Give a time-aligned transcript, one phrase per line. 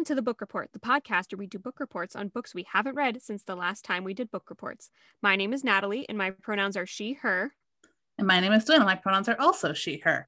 [0.00, 2.66] Welcome to the Book Report, the podcast where we do book reports on books we
[2.72, 4.88] haven't read since the last time we did book reports.
[5.20, 7.52] My name is Natalie, and my pronouns are she, her.
[8.16, 10.26] And my name is Dwayne, and my pronouns are also she, her.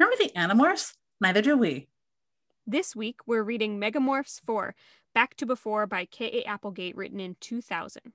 [0.00, 0.94] Remember the Animorphs?
[1.20, 1.86] Neither do we.
[2.66, 4.74] This week, we're reading Megamorphs 4
[5.14, 6.42] Back to Before by K.A.
[6.44, 8.02] Applegate, written in 2000.
[8.02, 8.12] Do you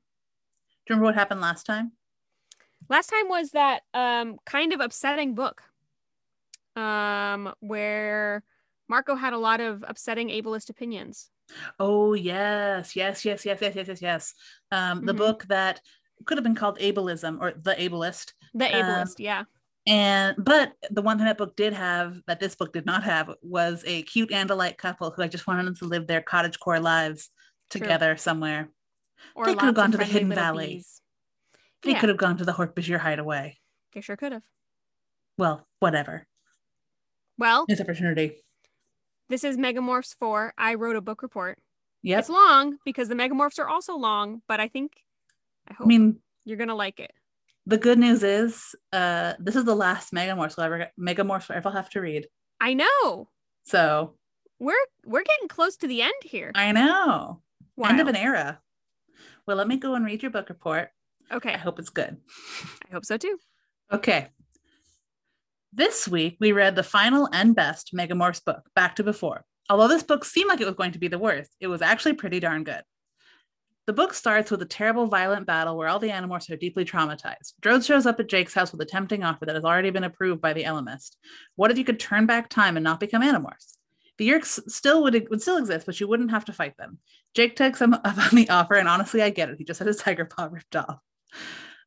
[0.90, 1.94] remember what happened last time?
[2.90, 5.64] Last time was that um, kind of upsetting book
[6.76, 8.44] um, where
[8.90, 11.30] Marco had a lot of upsetting ableist opinions.
[11.80, 14.34] Oh yes, yes, yes, yes, yes, yes, yes, yes.
[14.72, 15.18] Um, The mm-hmm.
[15.18, 15.82] book that
[16.26, 18.34] could have been called ableism or the ableist.
[18.54, 19.44] The um, ableist, um, yeah.
[19.88, 23.32] And but the one thing that book did have that this book did not have
[23.42, 26.60] was a cute and light couple who I just wanted them to live their cottage
[26.60, 27.30] core lives
[27.70, 28.18] together True.
[28.18, 28.70] somewhere.
[29.34, 30.76] Or they could have gone to the Hidden Valley.
[30.76, 31.02] Bees.
[31.84, 32.00] They yeah.
[32.00, 33.58] could have gone to the Hork-Bajir hideaway.
[33.94, 34.44] They sure could have.
[35.38, 36.26] Well, whatever.
[37.38, 38.44] Well, it's opportunity
[39.30, 40.54] this is Megamorphs 4.
[40.58, 41.58] I wrote a book report.
[42.04, 42.20] Yep.
[42.20, 44.92] It's long because the Megamorphs are also long, but I think,
[45.68, 47.12] I I hope mean, you're going to like it.
[47.66, 51.72] the good news is uh this is the last Megamorphs we'll ever Megamorph we'll ever
[51.72, 52.28] have to read.
[52.62, 53.30] I know.
[53.66, 54.16] So
[54.60, 56.52] We're we're getting close to the end here.
[56.56, 57.42] I know.
[57.84, 58.62] End of an era.
[59.46, 60.90] Well, let me go and read your book report.
[61.32, 61.54] Okay.
[61.54, 62.18] I hope it's good.
[62.88, 63.38] I hope so too.
[63.92, 64.30] Okay.
[65.74, 69.44] This week, we read the final and best Megamorphs book, Back to Before.
[69.70, 72.14] Although this book seemed like it was going to be the worst, it was actually
[72.14, 72.84] pretty darn good.
[73.86, 77.54] The book starts with a terrible, violent battle where all the Animorphs are deeply traumatized.
[77.62, 80.42] Drode shows up at Jake's house with a tempting offer that has already been approved
[80.42, 81.18] by the Ellimist.
[81.56, 83.78] What if you could turn back time and not become Animorphs?
[84.18, 87.00] The Yeerks still would, would still exist, but you wouldn't have to fight them.
[87.34, 89.58] Jake takes him up on the offer, and honestly, I get it.
[89.58, 91.00] He just had his tiger paw ripped off.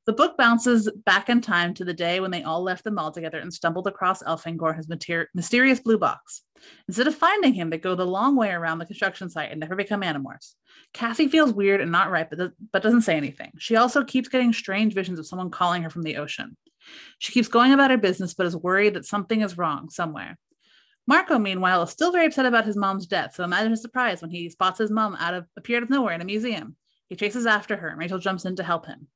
[0.06, 3.12] The book bounces back in time to the day when they all left the mall
[3.12, 6.42] together and stumbled across Elfangor, his mater- mysterious blue box.
[6.88, 9.76] Instead of finding him, they go the long way around the construction site and never
[9.76, 10.54] become Animorphs.
[10.94, 13.52] Cassie feels weird and not right, but, does- but doesn't say anything.
[13.58, 16.56] She also keeps getting strange visions of someone calling her from the ocean.
[17.18, 20.38] She keeps going about her business, but is worried that something is wrong somewhere.
[21.06, 24.30] Marco, meanwhile, is still very upset about his mom's death, so imagine his surprise when
[24.30, 26.76] he spots his mom out of appeared out of nowhere in a museum.
[27.08, 29.08] He chases after her, and Rachel jumps in to help him.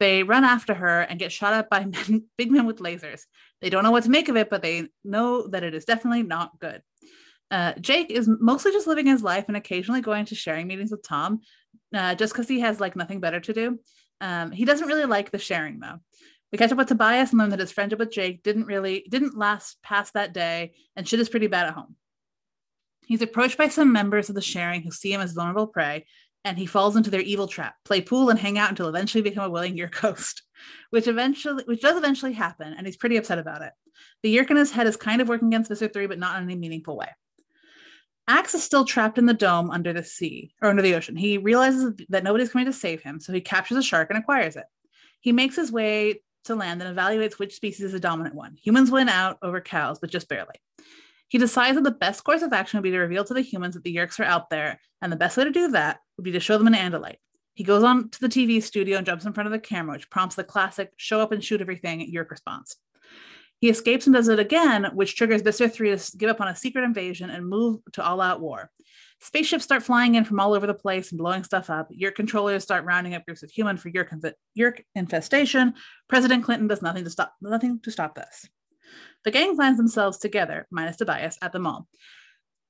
[0.00, 3.22] They run after her and get shot at by men, big men with lasers.
[3.60, 6.24] They don't know what to make of it, but they know that it is definitely
[6.24, 6.82] not good.
[7.50, 11.02] Uh, Jake is mostly just living his life and occasionally going to sharing meetings with
[11.02, 11.40] Tom,
[11.94, 13.78] uh, just because he has like nothing better to do.
[14.20, 15.98] Um, he doesn't really like the sharing though.
[16.52, 19.36] We catch up with Tobias and learn that his friendship with Jake didn't really didn't
[19.36, 21.96] last past that day, and shit is pretty bad at home.
[23.06, 26.06] He's approached by some members of the sharing who see him as vulnerable prey,
[26.44, 29.44] and he falls into their evil trap, play pool and hang out until eventually become
[29.44, 30.42] a willing Yeerk host,
[30.90, 33.72] which eventually which does eventually happen, and he's pretty upset about it.
[34.22, 36.44] The Yeerk in his head is kind of working against Visser 3, but not in
[36.44, 37.08] any meaningful way.
[38.28, 41.16] Ax is still trapped in the dome under the sea or under the ocean.
[41.16, 44.56] He realizes that nobody's coming to save him, so he captures a shark and acquires
[44.56, 44.66] it.
[45.20, 48.56] He makes his way to land and evaluates which species is the dominant one.
[48.62, 50.54] Humans win out over cows, but just barely.
[51.30, 53.74] He decides that the best course of action would be to reveal to the humans
[53.74, 56.32] that the Yeerks are out there, and the best way to do that would be
[56.32, 57.18] to show them an Andalite.
[57.54, 60.10] He goes on to the TV studio and jumps in front of the camera, which
[60.10, 62.74] prompts the classic show up and shoot everything Yeerk response.
[63.60, 66.56] He escapes and does it again, which triggers Visser 3 to give up on a
[66.56, 68.68] secret invasion and move to all out war.
[69.20, 71.90] Spaceships start flying in from all over the place and blowing stuff up.
[71.92, 75.74] Yeerk controllers start rounding up groups of human for Yeerk, Yeerk infestation.
[76.08, 78.48] President Clinton does nothing to stop nothing to stop this.
[79.24, 81.86] The gang finds themselves together, minus Tobias, at the mall.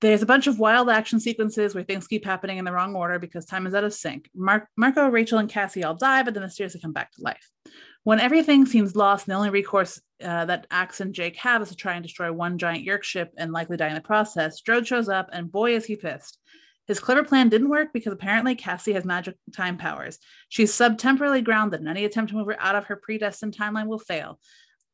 [0.01, 3.19] There's a bunch of wild action sequences where things keep happening in the wrong order
[3.19, 4.31] because time is out of sync.
[4.35, 7.51] Mar- Marco, Rachel, and Cassie all die, but then mysteriously come back to life.
[8.03, 11.77] When everything seems lost, the only recourse uh, that Ax and Jake have is to
[11.77, 14.63] try and destroy one giant Yeerk ship and likely die in the process.
[14.63, 16.39] Drode shows up, and boy, is he pissed.
[16.87, 20.19] His clever plan didn't work because apparently Cassie has magic time powers.
[20.49, 23.99] She's subtemporally grounded, and any attempt to move her out of her predestined timeline will
[23.99, 24.41] fail.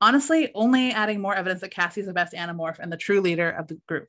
[0.01, 3.69] Honestly, only adding more evidence that Cassie's the best Animorph and the true leader of
[3.69, 4.09] the group.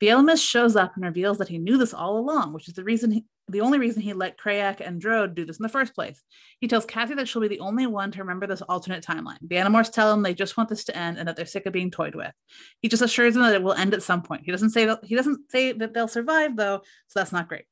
[0.00, 3.10] The shows up and reveals that he knew this all along, which is the reason
[3.10, 6.22] he, the only reason he let Crayak and Drode do this in the first place.
[6.60, 9.38] He tells Cassie that she'll be the only one to remember this alternate timeline.
[9.40, 11.72] The Animorphs tell him they just want this to end and that they're sick of
[11.72, 12.32] being toyed with.
[12.80, 14.42] He just assures them that it will end at some point.
[14.44, 17.64] He doesn't say that he doesn't say that they'll survive though, so that's not great.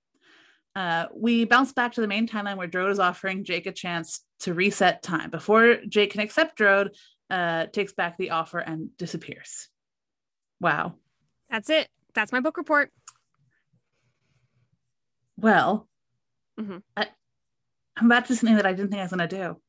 [0.74, 4.20] Uh, we bounce back to the main timeline where Drode is offering Jake a chance
[4.40, 5.30] to reset time.
[5.30, 6.90] Before Jake can accept Drode,
[7.32, 9.68] uh, takes back the offer and disappears.
[10.60, 10.94] Wow.
[11.50, 11.88] That's it.
[12.14, 12.92] That's my book report.
[15.36, 15.88] Well,
[16.60, 16.82] Mhm.
[16.96, 17.08] I,
[17.96, 19.60] I'm about to do something that I didn't think I was going to do.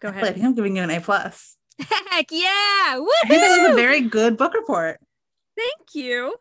[0.00, 0.34] Go Actually, I ahead.
[0.34, 1.56] think I'm giving you an A plus.
[1.78, 2.46] Heck yeah!
[2.48, 4.98] I think that was a very good book report.
[5.56, 6.34] Thank you.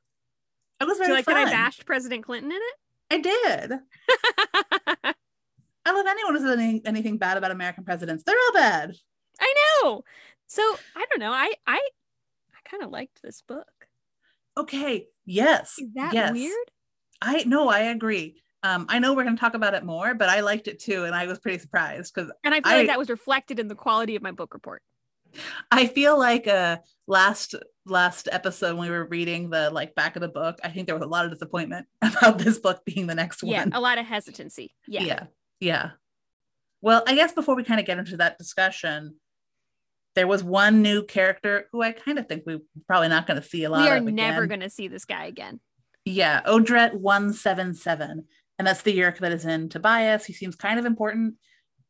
[0.80, 1.36] It was Do very you like fun.
[1.36, 2.76] that I bashed President Clinton in it?
[3.12, 3.80] I did.
[5.86, 8.24] I love anyone who says any, anything bad about American presidents.
[8.24, 8.96] They're all bad.
[9.40, 10.04] I know.
[10.54, 10.62] So
[10.96, 11.32] I don't know.
[11.32, 13.66] I I I kind of liked this book.
[14.56, 15.08] Okay.
[15.26, 15.80] Yes.
[15.80, 16.32] Is that yes.
[16.32, 16.68] weird?
[17.24, 18.36] I no, I agree.
[18.62, 21.04] Um, I know we're going to talk about it more, but I liked it too,
[21.06, 23.68] and I was pretty surprised because And I feel I- like that was reflected in
[23.68, 24.84] the quality of my book report.
[25.72, 26.78] I feel like uh
[27.08, 27.56] last
[27.88, 30.96] last episode when we were reading the like back of the book, I think there
[30.96, 33.74] was a lot of disappointment about this book being the next Yeah, one.
[33.74, 34.76] a lot of hesitancy.
[34.88, 35.02] Yeah.
[35.02, 35.24] yeah,
[35.60, 35.90] yeah.
[36.82, 39.16] Well, I guess before we kind of get into that discussion,
[40.16, 43.48] there was one new character who I kind of think we're probably not going to
[43.48, 44.04] see a lot of.
[44.04, 45.60] We are never going to see this guy again.
[46.06, 48.26] Yeah, Odret one seven seven,
[48.60, 50.26] and that's the Yeerk that is in Tobias.
[50.26, 51.36] He seems kind of important.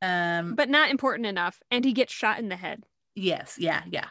[0.02, 1.60] Um, But not important enough.
[1.72, 2.84] And he gets shot in the head.
[3.16, 4.08] yes, yeah, yeah,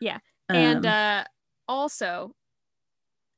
[0.00, 0.18] Yeah.
[0.48, 1.24] and Um, uh
[1.68, 2.34] also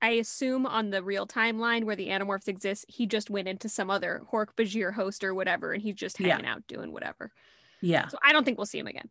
[0.02, 3.90] I assume on the real timeline where the Animorphs exist, he just went into some
[3.90, 6.34] other Hork Bajir host or whatever, and he's just Yeah.
[6.34, 7.32] hanging out doing whatever.
[7.81, 8.08] yeah.
[8.08, 9.08] So I don't think we'll see him again.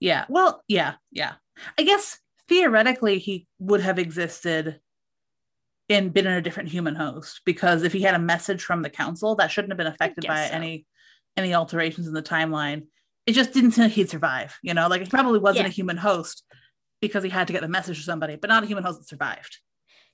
[0.00, 0.24] Yeah.
[0.28, 1.34] Well, yeah, yeah.
[1.78, 2.18] I guess
[2.48, 4.80] theoretically he would have existed
[5.88, 8.90] and been in a different human host because if he had a message from the
[8.90, 10.54] council, that shouldn't have been affected by so.
[10.54, 10.86] any
[11.36, 12.86] any alterations in the timeline.
[13.26, 15.70] It just didn't seem like he'd survive, you know, like it probably wasn't Yeah.
[15.70, 16.42] a human host
[17.00, 19.08] because he had to get the message to somebody, but not a human host that
[19.08, 19.58] survived.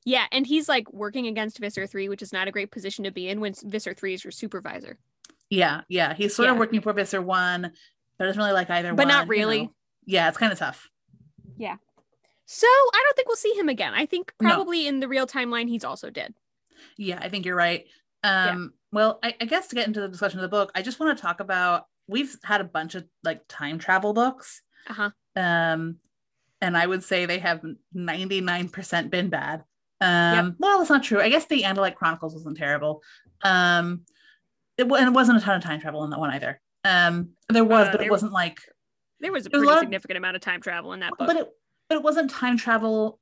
[0.05, 3.11] Yeah, and he's like working against Visser 3, which is not a great position to
[3.11, 4.99] be in when Visser 3 is your supervisor.
[5.49, 6.13] Yeah, yeah.
[6.15, 7.73] He's sort of working for Visser one,
[8.19, 9.09] but doesn't really like either But one.
[9.09, 9.63] not you really.
[9.65, 9.75] know.
[10.07, 10.89] Yeah, it's kind of tough.
[11.57, 11.77] Yeah.
[12.47, 13.95] So I don't think we'll see him again.
[13.95, 14.51] I think No.
[14.51, 16.35] probably in the real timeline he's also dead.
[16.99, 17.87] Yeah, I think you're right.
[18.23, 21.01] Um, well, I, I guess to get into the discussion of the book, I just
[21.01, 24.63] want to talk about we've had a bunch of like time travel books.
[24.89, 25.11] Uh-huh.
[25.37, 25.97] Um,
[26.61, 27.63] and I would say they have
[27.97, 29.65] 99% been bad.
[30.01, 31.21] Um, well, that's not true.
[31.21, 33.03] I guess the Andalite Chronicles wasn't terrible.
[33.43, 34.03] Um,
[34.77, 36.61] it, and it wasn't a ton of time travel in that one either.
[36.85, 38.61] Um, there was, Uh, but there- it wasn't like,
[39.21, 41.27] There was a a pretty lot of- significant amount of time travel in that book.
[41.27, 41.49] but it,
[41.89, 43.19] but it wasn't time travel.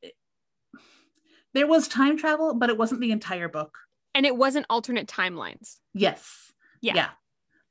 [1.55, 3.77] There was time travel, but it wasn't the entire book.
[4.15, 5.79] and it wasn't alternate timelines.
[5.95, 6.53] Yes.
[6.83, 6.95] Yeah.
[6.95, 7.09] Yeah.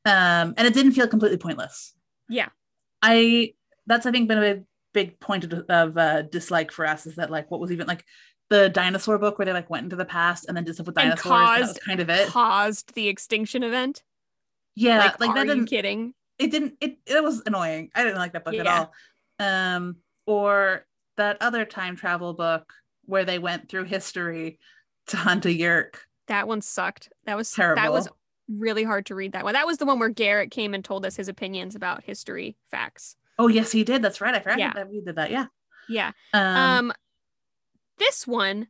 [0.06, 1.94] Um, and it didn't feel completely pointless.
[2.30, 2.50] Yeah.
[3.04, 3.54] I
[3.86, 4.64] that's I think been a big,
[4.94, 8.06] big point of, of uh, dislike for us is that like what was even like
[8.50, 10.98] the dinosaur book where they like went into the past and then did stuff with
[10.98, 11.24] And dinosaurs.
[11.30, 12.28] that was caused- kind of it.
[12.30, 14.02] Caused the extinction event.
[14.76, 15.70] Yeah, like, like, are that you didn't.
[15.70, 16.14] kidding?
[16.40, 16.76] It didn't.
[16.82, 17.90] It it was annoying.
[17.94, 18.92] I didn't like that book at all.
[19.40, 20.86] Um, or
[21.18, 22.74] that other time travel book
[23.06, 24.60] where they went through history
[25.08, 25.96] to hunt a Yeerk.
[26.28, 27.10] That one sucked.
[27.26, 27.82] That was Terrible.
[27.82, 28.08] That was
[28.48, 29.54] really hard to read that one.
[29.54, 33.16] That was the one where Garrett came and told us his opinions about history facts.
[33.38, 34.02] Oh yes, he did.
[34.02, 34.34] That's right.
[34.36, 34.74] I forgot Yeah.
[34.74, 35.32] that we did that.
[35.32, 35.46] Yeah.
[35.90, 36.12] Yeah.
[36.34, 36.94] Um, Um,
[37.98, 38.68] this one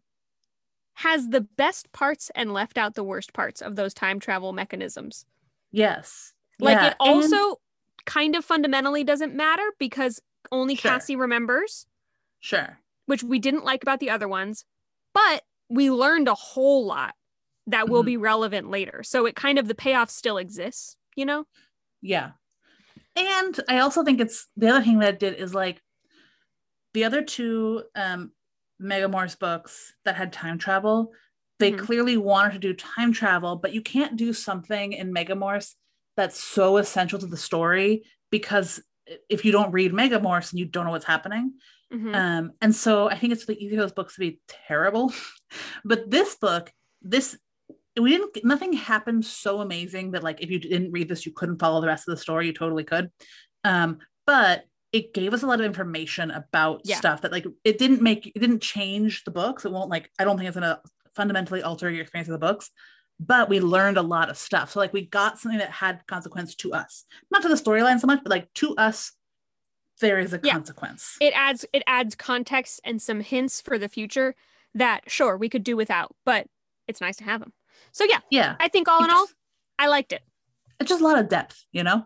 [0.95, 5.25] has the best parts and left out the worst parts of those time travel mechanisms.
[5.71, 6.33] Yes.
[6.59, 7.59] Like Yeah, it and- also
[8.05, 10.19] kind of fundamentally doesn't matter because
[10.51, 10.91] only Sure.
[10.91, 11.85] Cassie remembers,
[12.39, 12.79] sure.
[13.05, 14.65] which we didn't like about the other ones,
[15.13, 17.15] but we learned a whole lot
[17.67, 18.07] that will Mhm.
[18.07, 19.03] be relevant later.
[19.03, 21.45] So it kind of the payoff still exists, you know?
[22.01, 22.31] Yeah.
[23.15, 25.81] And I also think it's the other thing that it did is like
[26.93, 28.31] the other two um
[28.81, 31.13] Megamorphs books that had time travel,
[31.61, 31.79] they Mhm.
[31.79, 35.75] clearly wanted to do time travel, but you can't do something in Megamorphs
[36.17, 38.81] that's so essential to the story because
[39.29, 41.53] if you don't read Megamorphs and you don't know what's happening.
[41.93, 42.15] Mhm.
[42.15, 45.13] Um, and so I think it's really easy for those books to be terrible.
[45.85, 47.37] but this book, this
[47.99, 51.59] we didn't nothing happened so amazing that like if you didn't read this, you couldn't
[51.59, 52.47] follow the rest of the story.
[52.47, 53.11] You totally could.
[53.65, 56.97] Um, but it gave us a lot of information about Yeah.
[56.97, 59.65] stuff that like it didn't make it didn't change the books.
[59.65, 60.79] It won't like I don't think it's gonna
[61.15, 62.69] fundamentally alter your experience of the books.
[63.19, 64.71] But we learned a lot of stuff.
[64.71, 68.07] So like we got something that had consequence to us, not to the storyline so
[68.07, 69.11] much, but like to us,
[69.99, 70.53] there is a Yeah.
[70.53, 71.17] consequence.
[71.21, 74.33] it adds it adds context and some hints for the future
[74.73, 76.47] that sure we could do without, but
[76.87, 77.53] it's nice to have them.
[77.91, 78.55] So yeah, yeah.
[78.59, 79.27] I think all It in all,
[79.77, 80.23] I liked it.
[80.79, 82.05] it's just a lot of depth, you know.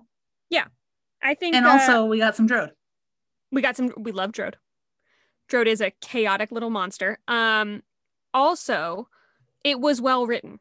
[0.50, 0.66] Yeah.
[1.24, 2.72] I think And uh, also, we got some Drode.
[3.52, 4.56] we got some we love Drode.
[5.50, 7.20] Drode is a chaotic little monster.
[7.30, 7.84] Um
[8.36, 9.08] also
[9.64, 10.60] it was well written,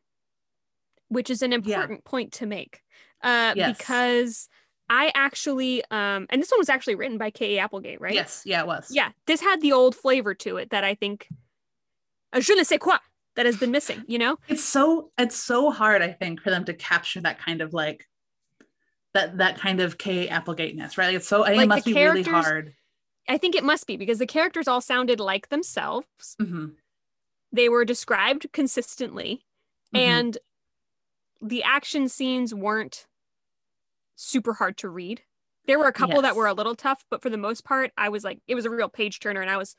[1.09, 2.81] which is an important point to make.
[3.23, 3.77] Uh Yes.
[3.77, 4.49] because
[4.89, 7.59] I actually um and this one was actually written by K.A.
[7.59, 8.15] Applegate, right?
[8.15, 8.89] Yes, yeah, it was.
[8.91, 11.29] Yeah, this had the old flavor to it that I think
[12.33, 12.97] uh, je ne sais quoi
[13.37, 14.39] that has been missing, you know?
[14.49, 18.07] it's so it's so hard, I think, for them to capture that kind of like
[19.15, 21.07] that that kind of K Applegate-ness, right?
[21.07, 22.75] Like it's so I think Like, it must be really hard.
[23.29, 26.37] I think it must be because the characters all sounded like themselves.
[26.41, 26.75] Mhm.
[27.55, 29.45] They were described consistently
[29.95, 30.05] mm-hmm.
[30.05, 30.39] and
[31.41, 33.07] the action scenes weren't
[34.17, 35.23] super hard to read.
[35.67, 36.23] There were a couple yes.
[36.23, 38.65] that were a little tough, but for the most part, I was like, it was
[38.65, 39.77] a real page turner and I was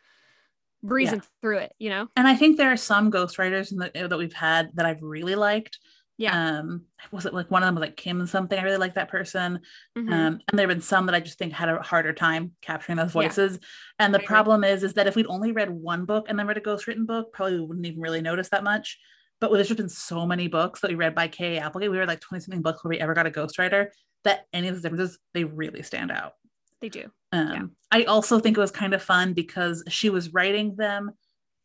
[0.81, 1.25] breezing yeah.
[1.41, 2.07] through it, you know?
[2.15, 5.77] And I think there are some ghostwriters the, that we've had that I've really liked.
[6.17, 6.59] Yeah.
[6.59, 8.57] Um, was it like one of them was like Kim something?
[8.57, 9.59] I really like that person.
[9.97, 10.13] Mm-hmm.
[10.13, 12.97] Um, and there have been some that I just think had a harder time capturing
[12.97, 13.59] those voices.
[13.61, 14.05] Yeah.
[14.05, 14.73] And the I problem agree.
[14.73, 17.05] is, is that if we'd only read one book and then read a ghost written
[17.05, 18.97] book, probably wouldn't even really notice that much.
[19.41, 21.57] But there's just been so many books that we read by K.
[21.57, 21.91] Applegate.
[21.91, 23.87] We read like 20 something books where we ever got a ghostwriter
[24.23, 26.33] that any of the differences, they really stand out.
[26.79, 27.11] They do.
[27.33, 27.63] Um, yeah.
[27.91, 31.11] I also think it was kind of fun because she was writing them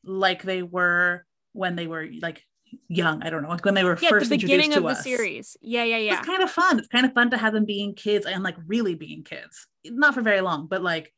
[0.04, 2.44] like they were when they were like
[2.88, 3.22] young.
[3.22, 5.56] I don't know, like when they were yeah, first the beginning of the series.
[5.60, 6.18] Yeah, yeah, yeah.
[6.18, 6.78] It's kind of fun.
[6.78, 9.66] It's kind of fun to have them being kids and like really being kids.
[9.84, 11.12] Not for very long, but like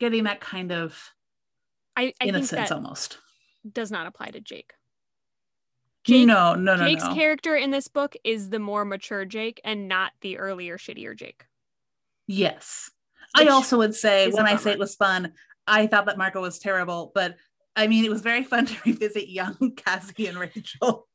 [0.00, 1.12] getting that kind of
[1.96, 3.18] I, I innocence almost.
[3.70, 4.72] Does not apply to Jake.
[6.04, 6.84] Jake, no, no, no.
[6.84, 7.14] Jake's no.
[7.14, 11.44] character in this book is the more mature Jake and not the earlier, shittier Jake.
[12.26, 12.90] Yes.
[13.36, 15.32] Which I also would say when I say it was fun,
[15.66, 17.36] I thought that Marco was terrible, but
[17.78, 21.06] I mean, it was very fun to revisit young Cassie and Rachel.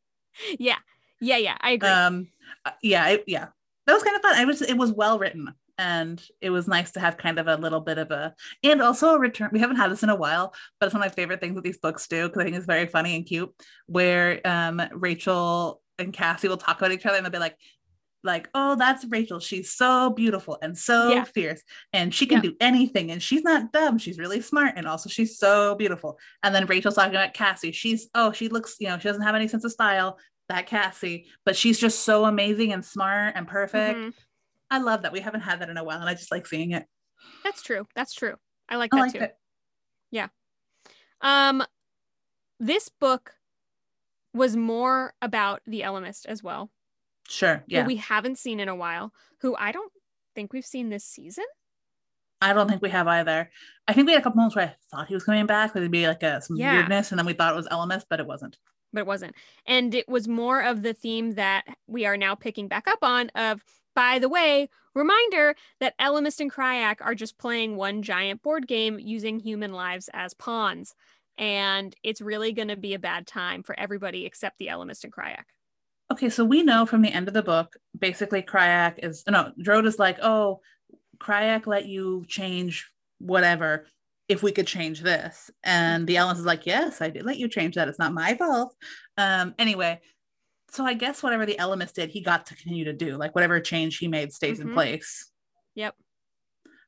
[0.57, 0.77] Yeah,
[1.19, 1.57] yeah, yeah.
[1.59, 1.89] I agree.
[1.89, 2.29] Um,
[2.65, 3.47] uh, yeah, it, yeah,
[3.85, 4.35] that was kind of fun.
[4.35, 7.57] I was, it was well written, and it was nice to have kind of a
[7.57, 9.49] little bit of a, and also a return.
[9.51, 11.65] We haven't had this in a while, but it's one of my favorite things that
[11.65, 13.53] these books do because I think it's very funny and cute.
[13.87, 17.57] Where um, Rachel and Cassie will talk about each other, and they'll be like,
[18.23, 19.39] like, oh, that's Rachel.
[19.39, 21.23] She's so beautiful and so yeah.
[21.23, 21.61] fierce,
[21.91, 22.49] and she can yeah.
[22.49, 23.11] do anything.
[23.11, 23.97] And she's not dumb.
[23.97, 26.17] She's really smart, and also she's so beautiful.
[26.43, 27.71] And then Rachel's talking about Cassie.
[27.71, 30.17] She's oh, she looks, you know, she doesn't have any sense of style.
[30.49, 33.97] That Cassie, but she's just so amazing and smart and perfect.
[33.97, 34.09] Mm-hmm.
[34.69, 35.13] I love that.
[35.13, 36.85] We haven't had that in a while, and I just like seeing it.
[37.45, 37.87] That's true.
[37.95, 38.35] That's true.
[38.67, 39.19] I like that like too.
[39.19, 39.37] It.
[40.11, 40.27] Yeah.
[41.21, 41.63] Um,
[42.59, 43.35] this book
[44.33, 46.69] was more about the Ellimist as well.
[47.29, 47.63] Sure.
[47.67, 47.85] Yeah.
[47.85, 49.91] we haven't seen in a while, who I don't
[50.35, 51.45] think we've seen this season.
[52.41, 53.49] I don't think we have either.
[53.87, 55.73] I think we had a couple moments where I thought he was coming back.
[55.73, 56.73] There'd be like a, uh, some yeah.
[56.73, 58.57] weirdness, and then we thought it was Ellimist, but it wasn't.
[58.91, 59.35] But it wasn't.
[59.65, 63.29] And it was more of the theme that we are now picking back up on
[63.29, 63.63] of,
[63.95, 68.99] by the way, reminder that Ellimist and Crayak are just playing one giant board game
[68.99, 70.93] using human lives as pawns.
[71.37, 75.13] And it's really going to be a bad time for everybody except the Ellimist and
[75.13, 75.45] Crayak
[76.13, 79.85] okay, so we know from the end of the book, basically Crayak is no, Drode
[79.85, 80.61] is like, oh,
[81.19, 82.89] Crayak let you change
[83.19, 83.87] whatever
[84.29, 85.51] if we could change this.
[85.63, 87.87] And the Ellimist is like, yes, I did let you change that.
[87.87, 88.75] It's not my fault.
[89.17, 90.01] Um, anyway,
[90.71, 93.17] so I guess whatever the Ellimist did, he got to continue to do.
[93.17, 94.69] Like whatever change he made stays mm-hmm.
[94.69, 95.29] in place.
[95.75, 95.95] Yep.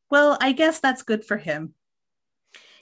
[0.10, 1.74] Well, I guess that's good for him.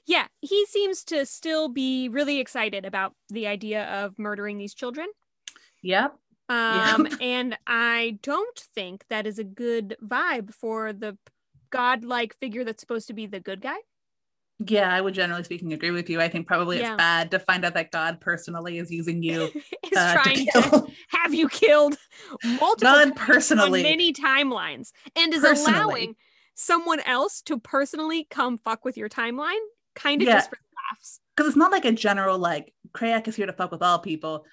[0.06, 5.08] Yeah, he seems to still be really excited about the idea of murdering these children.
[5.82, 6.16] Yep.
[6.50, 7.14] Um, yep.
[7.22, 11.18] and I don't think that is a good vibe for the
[11.70, 13.78] godlike figure that's supposed to be the good guy.
[14.60, 16.22] Yeah, I would generally speaking agree with you.
[16.22, 16.94] I think probably yeah.
[16.94, 19.46] it's bad to find out that God personally is using you.
[19.46, 21.98] is uh, trying to, to, have you killed
[22.44, 25.80] multiple God personally on many timelines and is personally.
[25.80, 26.16] allowing
[26.56, 29.60] someone else to personally come fuck with your timeline,
[29.96, 30.36] kind of yeah.
[30.36, 30.60] just for
[30.92, 31.20] laughs.
[31.36, 34.46] Because it's not like a general like Crayak is here to fuck with all people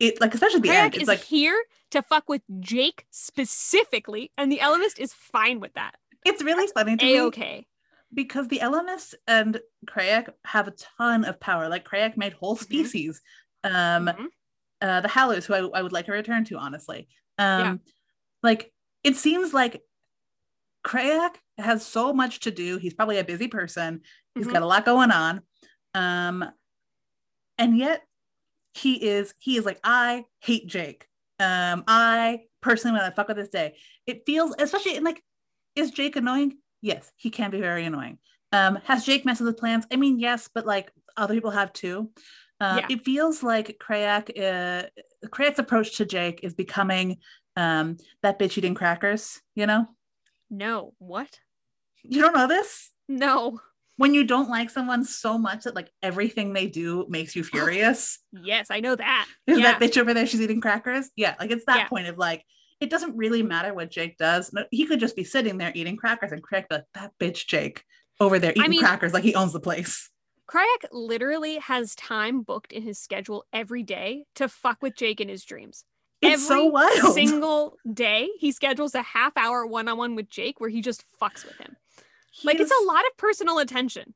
[0.00, 0.94] it like especially the end.
[0.94, 5.74] It's is like here to fuck with Jake specifically, and the Ellimist is fine with
[5.74, 5.96] that.
[6.24, 7.56] It's really That's funny to A-okay.
[7.58, 7.68] me
[8.12, 11.68] because the Ellimist and Crayak have a ton of power.
[11.68, 12.64] Like Crayak made whole mm-hmm.
[12.64, 13.20] species.
[13.64, 13.76] Mm-hmm.
[13.76, 14.26] Um, mm-hmm.
[14.80, 17.08] Uh, the Howlers, who I, I, would like to return to, honestly.
[17.36, 17.76] Um, yeah.
[18.44, 19.82] like it seems like
[20.84, 22.78] Crayak has so much to do.
[22.78, 24.02] He's probably a busy person.
[24.34, 24.52] He's mm-hmm.
[24.52, 25.42] got a lot going on.
[25.94, 26.44] Um,
[27.58, 28.02] and yet
[28.78, 31.06] he is he is like i hate jake
[31.40, 33.74] um i personally when i fuck with this day
[34.06, 35.22] it feels especially in like
[35.74, 38.18] is jake annoying yes he can be very annoying
[38.52, 42.10] um has jake messed with plans i mean yes but like other people have too
[42.60, 42.86] uh, yeah.
[42.90, 44.88] it feels like Crayak, uh,
[45.28, 47.18] Crayak's approach to Jake is becoming
[47.54, 49.86] um, that bitch eating crackers, you know?
[50.50, 51.38] No, what?
[52.02, 52.90] You don't know this?
[53.08, 53.60] No
[53.98, 58.18] when you don't like someone so much that like everything they do makes you furious.
[58.32, 59.26] yes, I know that.
[59.46, 59.72] Is yeah.
[59.72, 60.26] that bitch over there?
[60.26, 61.10] She's eating crackers.
[61.16, 61.88] Yeah, like it's that yeah.
[61.88, 62.44] point of like
[62.80, 64.52] it doesn't really matter what Jake does.
[64.52, 67.46] No, he could just be sitting there eating crackers and Crayak be like that bitch
[67.46, 67.82] Jake
[68.20, 70.08] over there eating I mean, crackers like he owns the place.
[70.48, 75.28] Crayak literally has time booked in his schedule every day to fuck with Jake in
[75.28, 75.84] his dreams.
[76.22, 77.14] It's every so wild.
[77.14, 81.04] single day, he schedules a half hour one on one with Jake where he just
[81.20, 81.76] fucks with him
[82.44, 84.14] like it's a lot of personal attention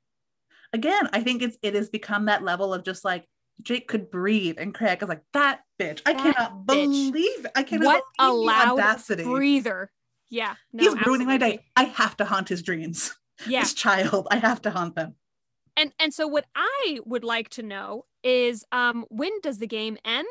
[0.73, 3.26] again i think it's it has become that level of just like
[3.61, 6.00] Jake could breathe, and Crayak was like, "That bitch!
[6.05, 7.12] I That cannot bitch.
[7.12, 7.52] believe it.
[7.55, 9.25] I cannot what a believe the loud audacity.
[9.25, 9.91] breather.
[10.31, 10.55] Yeah.
[10.73, 11.64] No, He's ruining my day.
[11.76, 13.14] I have to haunt his dreams.
[13.47, 13.61] Yeah.
[13.62, 15.17] This child, I have to haunt them.
[15.76, 19.99] And and so what I would like to know is um when does the game
[20.05, 20.26] end?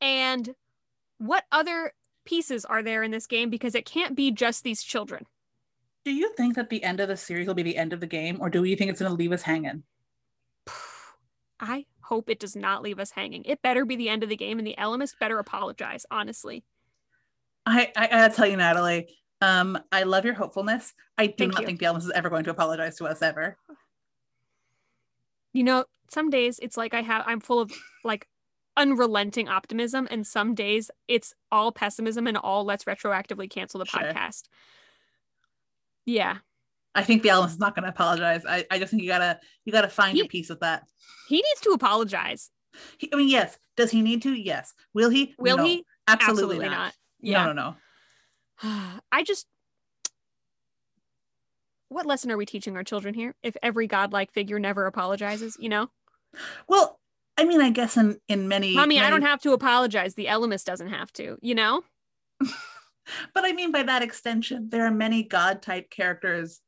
[0.00, 0.54] And
[1.18, 1.92] what other
[2.24, 3.50] pieces are there in this game?
[3.50, 5.26] Because it can't be just these children.
[6.04, 8.06] Do you think that the end of the series will be the end of the
[8.06, 9.84] game, or do you think it's going to leave us hanging?
[11.60, 13.44] I hope it does not leave us hanging.
[13.44, 16.64] It better be the end of the game, and the Ellimist better apologize, honestly.
[17.64, 19.06] I, I gotta tell you, Natalie,
[19.40, 20.92] um, I love your hopefulness.
[21.16, 21.66] I do Thank not you.
[21.66, 23.56] think the Elvis is ever going to apologize to us ever.
[25.52, 27.70] You know, some days it's like I have I'm full of
[28.02, 28.26] like
[28.76, 34.00] unrelenting optimism, and some days it's all pessimism and all let's retroactively cancel the Sure.
[34.00, 34.48] podcast.
[36.06, 36.38] Yeah.
[36.94, 38.44] I think the Elvis is not going to apologize.
[38.46, 40.84] I, I just think you gotta you gotta find your He- peace with that.
[41.28, 42.50] He needs to apologize.
[42.98, 43.58] He, I mean, yes.
[43.76, 44.32] Does he need to?
[44.34, 44.74] Yes.
[44.92, 45.34] Will he?
[45.38, 45.64] Will No.
[45.64, 45.84] he?
[46.06, 46.92] Absolutely, not.
[47.20, 47.44] Yeah.
[47.46, 47.76] No, no,
[48.62, 48.92] no.
[49.12, 49.46] I just
[51.88, 53.34] what lesson are we teaching our children here?
[53.42, 55.90] If every godlike figure never apologizes, you know?
[56.66, 56.98] Well,
[57.36, 58.74] I mean, I guess in in many.
[58.74, 60.14] Mommy, I don't have to apologize.
[60.14, 61.82] The Ellimist doesn't have to, you know?
[63.34, 66.60] But I mean, by that extension, there are many God type characters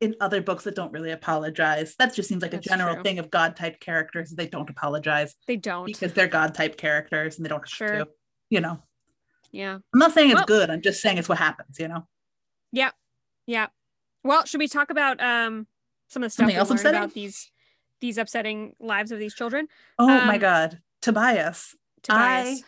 [0.00, 1.94] in other books that don't really apologize.
[1.96, 3.02] That just seems like That's a general true.
[3.04, 4.30] thing of God type characters.
[4.30, 5.86] They don't apologize They don't.
[5.86, 7.98] because they're God type characters and they don't have Sure.
[8.04, 8.08] to.
[8.50, 8.82] You know,
[9.52, 9.78] Yeah.
[9.92, 10.70] I'm not saying it's Well- good.
[10.70, 11.78] I'm just saying it's what happens.
[11.78, 12.08] You know.
[12.72, 12.90] Yeah.
[13.46, 13.68] Yeah.
[14.24, 15.66] Well, should we talk about um
[16.08, 16.98] some of the stuff Something else upsetting?
[17.00, 17.50] about these
[18.00, 19.68] these upsetting lives of these children?
[19.98, 21.76] Oh my Um, God, Tobias.
[22.02, 22.62] Tobias.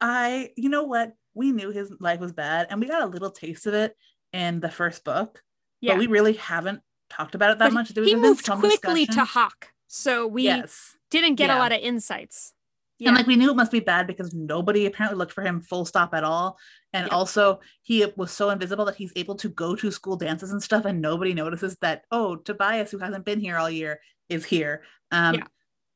[0.00, 1.12] I, you know what?
[1.34, 3.96] We knew his life was bad, and we got a little taste of it
[4.32, 5.42] in the first book,
[5.80, 5.92] yeah.
[5.92, 7.88] but we really haven't talked about it that But much.
[7.90, 9.26] There he moved some quickly to discussion.
[9.40, 9.68] Hawk.
[9.88, 12.54] So we yes, didn't get a lot of insights.
[12.98, 13.08] Yeah.
[13.08, 15.84] and like we knew it must be bad because nobody apparently looked for him full
[15.84, 16.56] stop at all,
[16.92, 17.12] and Yep.
[17.12, 20.84] also he was so invisible that he's able to go to school dances and stuff,
[20.84, 22.04] and nobody notices that.
[22.10, 24.82] Oh, Tobias, who hasn't been here all year, is here.
[25.10, 25.44] Um, Yeah.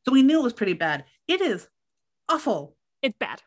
[0.05, 1.05] so we knew it was pretty bad.
[1.29, 1.69] It is
[2.29, 2.77] awful.
[3.03, 3.43] it's bad.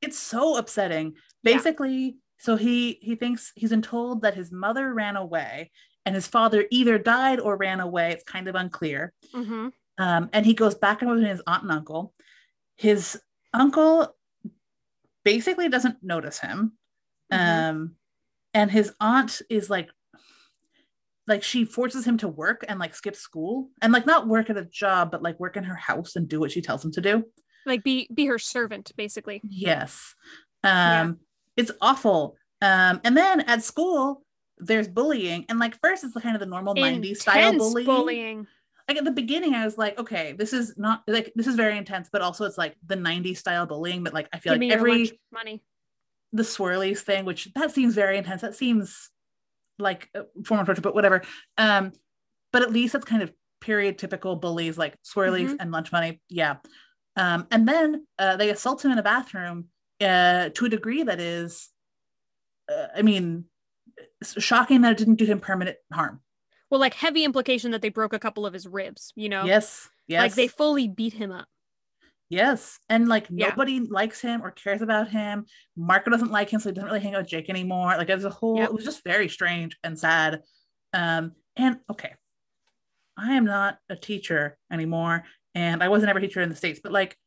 [0.00, 1.56] it's so upsetting Yeah.
[1.56, 5.70] basically so he he thinks he's been told that his mother ran away
[6.04, 10.46] and his father either died or ran away it's kind of unclear hmm um, and
[10.46, 12.14] he goes back and forth with his aunt and uncle
[12.76, 13.20] his
[13.52, 14.14] uncle
[15.24, 16.72] basically doesn't notice him
[17.32, 17.70] Mhm.
[17.70, 17.96] um,
[18.54, 19.90] and his aunt is like
[21.28, 24.56] like she forces him to work and like skip school and like not work at
[24.56, 27.00] a job but like work in her house and do what she tells him to
[27.00, 27.24] do
[27.64, 29.40] Like be be her servant, basically.
[29.48, 30.14] Yes.
[30.64, 31.12] Um Yeah.
[31.56, 32.36] It's awful.
[32.60, 34.22] Um and then at school
[34.58, 37.86] there's bullying and like first it's kind of the normal 90s style bullying.
[37.86, 38.46] bullying.
[38.88, 41.76] Like at the beginning I was like okay this is not like this is very
[41.76, 44.72] intense but also it's like the 90s style bullying but like I feel Give like
[44.72, 45.62] every money.
[46.32, 49.10] the swirlies thing which that seems very intense that seems
[49.78, 51.22] like a form of torture but whatever.
[51.58, 51.92] Um
[52.52, 55.56] but at least it's kind of period typical bullies like swirlies Mhm.
[55.60, 56.20] and lunch money.
[56.28, 56.56] Yeah.
[57.16, 59.68] Um, and then uh, they assault him in a bathroom
[60.02, 61.68] uh, to a degree that is,
[62.70, 63.44] uh, I mean,
[64.38, 66.20] shocking that it didn't do him permanent harm.
[66.70, 69.44] Well, like heavy implication that they broke a couple of his ribs, you know?
[69.44, 69.88] Yes.
[70.08, 70.22] Yes.
[70.22, 71.46] Like they fully beat him up.
[72.30, 72.78] yes.
[72.88, 73.48] And like Yeah.
[73.48, 75.44] nobody likes him or cares about him.
[75.76, 77.94] Marco doesn't like him, so he doesn't really hang out with Jake anymore.
[77.98, 78.68] Like as a whole, Yep.
[78.70, 80.40] it was just very strange and sad.
[80.94, 82.14] Um, and okay,
[83.18, 86.80] I am not a teacher anymore, and I wasn't ever a teacher in the States,
[86.82, 87.18] but like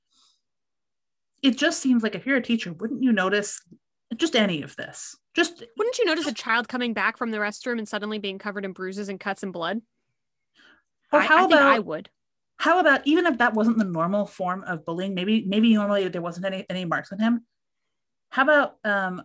[1.46, 3.62] it just seems like if you're a teacher, wouldn't you notice
[4.16, 5.16] just any of this?
[5.36, 8.66] Just Wouldn't you notice a child coming back from the restroom and suddenly being covered
[8.66, 9.82] in bruises and cuts and blood?
[11.12, 12.10] or I, how I think about I would.
[12.58, 16.22] how about even if that wasn't the normal form of bullying, maybe maybe normally there
[16.22, 17.46] wasn't any any marks on him.
[18.30, 19.22] How about um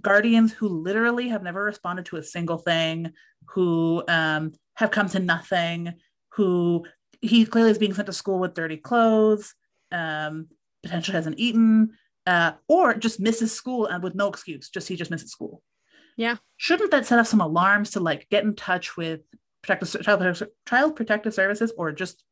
[0.00, 3.12] guardians who literally have never responded to a single thing,
[3.50, 5.94] who um have come to nothing,
[6.30, 6.84] who
[7.20, 9.54] he clearly is being sent to school with dirty clothes,
[9.92, 10.48] um,
[10.84, 11.90] potentially hasn't eaten,
[12.26, 15.62] uh, or just misses school and with no excuse, just he just misses school.
[16.16, 16.36] Yeah.
[16.58, 19.20] Shouldn't that set off some alarms to like get in touch with
[19.62, 22.22] protective child, child protective services or just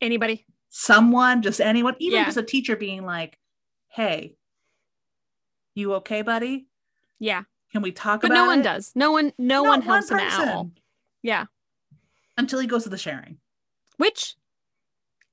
[0.00, 0.44] Anybody?
[0.70, 2.24] someone, just anyone, even Yeah.
[2.24, 3.38] just a teacher being like,
[3.88, 4.36] "Hey,
[5.74, 6.66] you okay, buddy?
[7.20, 7.44] Yeah.
[7.72, 8.92] Can we talk But about But no one it?" does.
[8.94, 10.70] No one no Not one helps him at all.
[11.22, 11.46] Yeah.
[12.36, 13.38] until he goes to the sharing.
[13.96, 14.34] Which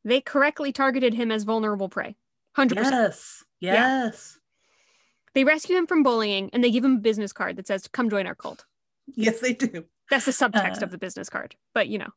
[0.03, 2.15] they correctly targeted him as vulnerable prey.
[2.57, 2.75] 100%.
[2.91, 3.73] Yes, Yeah.
[4.05, 4.37] yes,
[5.33, 8.09] They rescue him from bullying and they give him a business card that says, come
[8.09, 8.65] join our cult.
[9.15, 9.85] yes, they do.
[10.09, 11.55] That's the subtext Uh, of the business card.
[11.73, 12.09] But you know,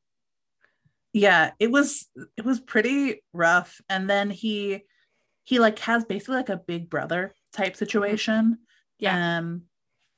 [1.12, 4.82] yeah it was it was pretty rough and then he
[5.44, 8.58] he like has basically like a big brother type situation
[8.98, 9.38] Yeah.
[9.38, 9.62] um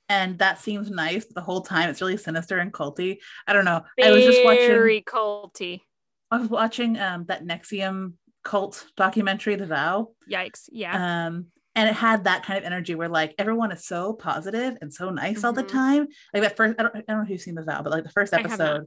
[0.09, 3.67] and that seems nice but the whole time it's really sinister and culty i don't
[3.67, 5.83] know Very i was just watching culty.
[6.31, 10.69] I was watching um that NXIVM cult documentary the vow Yikes.
[10.71, 11.27] Yeah.
[11.27, 14.93] um and it had that kind of energy where like everyone is so positive and
[14.93, 15.69] so nice all the Mhm.
[15.69, 17.91] time like that first I don't, I don't know if you've seen the vow but
[17.93, 18.61] like the first I have not.
[18.61, 18.87] episode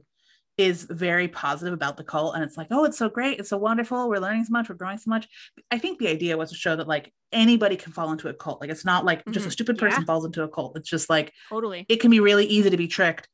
[0.58, 3.56] is very positive about the cult and it's like oh it's so great it's so
[3.58, 5.26] wonderful we're learning so much we're growing so much
[5.70, 8.60] i think the idea was to show that like anybody can fall into a cult
[8.60, 9.52] like it's not like just a Mhm.
[9.52, 10.06] stupid person Yeah.
[10.06, 11.86] falls into a cult it's just like totally.
[11.88, 13.28] it can be really easy to be tricked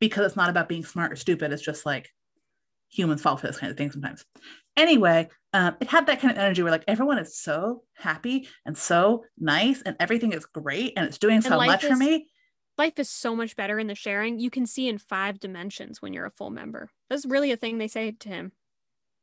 [0.00, 2.08] because it's not about being smart or stupid it's just like
[2.88, 4.24] humans fall for this kind of thing sometimes
[4.76, 8.76] anyway um, it had that kind of energy where like everyone is so happy and
[8.76, 12.28] so nice and everything is great and it's doing so much for is- me
[12.76, 14.38] Life is so much better in the sharing.
[14.38, 16.88] You can see in five dimensions when you're a full member.
[17.10, 18.52] That's really a thing they say to him.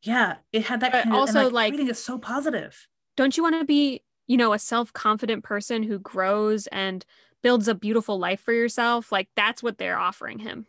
[0.01, 3.37] yeah it had that But kind of also, like, like- everything is so positive Don't
[3.37, 7.05] you want to be, you know, a self-confident person who grows and
[7.43, 9.09] builds a beautiful life for yourself?
[9.09, 10.65] Like that's what they're offering him.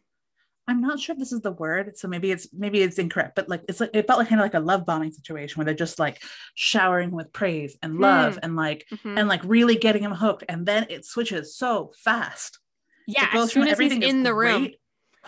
[0.68, 3.48] I'm not sure if this is the word so maybe it's maybe it's incorrect but
[3.48, 5.74] like it's like it felt like kind of like a love bombing situation where they're
[5.74, 6.22] just like
[6.54, 9.18] showering with praise and love and like Mhm.
[9.18, 12.58] and like really getting him hooked and then it switches so fast
[13.06, 14.62] yeah, as soon as he's in the room.
[14.62, 14.80] great-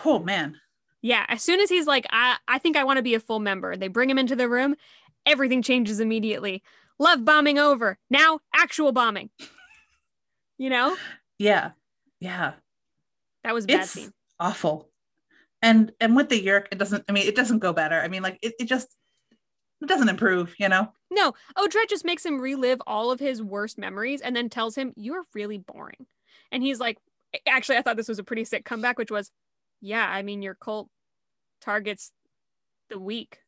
[0.03, 0.57] Oh man.
[1.01, 3.39] Yeah, as soon as he's like, I, I think I want to be a full
[3.39, 4.75] member, they bring him into the room,
[5.25, 6.61] everything changes immediately.
[6.99, 7.97] Love bombing over.
[8.09, 9.29] Now, actual bombing.
[10.57, 10.97] You know,
[11.37, 11.71] Yeah.
[12.19, 12.53] Yeah.
[13.45, 14.11] that was a bad It's scene.
[14.41, 14.88] awful.
[15.61, 17.99] And and with the Yeerk, it doesn't I mean it doesn't go better.
[17.99, 18.95] I mean, like it, it just
[19.81, 20.91] it doesn't improve, you know?
[21.11, 24.75] No, oh, Odred just makes him relive all of his worst memories and then tells
[24.75, 26.05] him, You're really boring.
[26.51, 26.97] And he's like,
[27.47, 29.31] Actually, I thought this was a pretty sick comeback, which was,
[29.81, 30.89] Yeah, I mean, your cult
[31.61, 32.11] targets
[32.89, 33.39] the weak.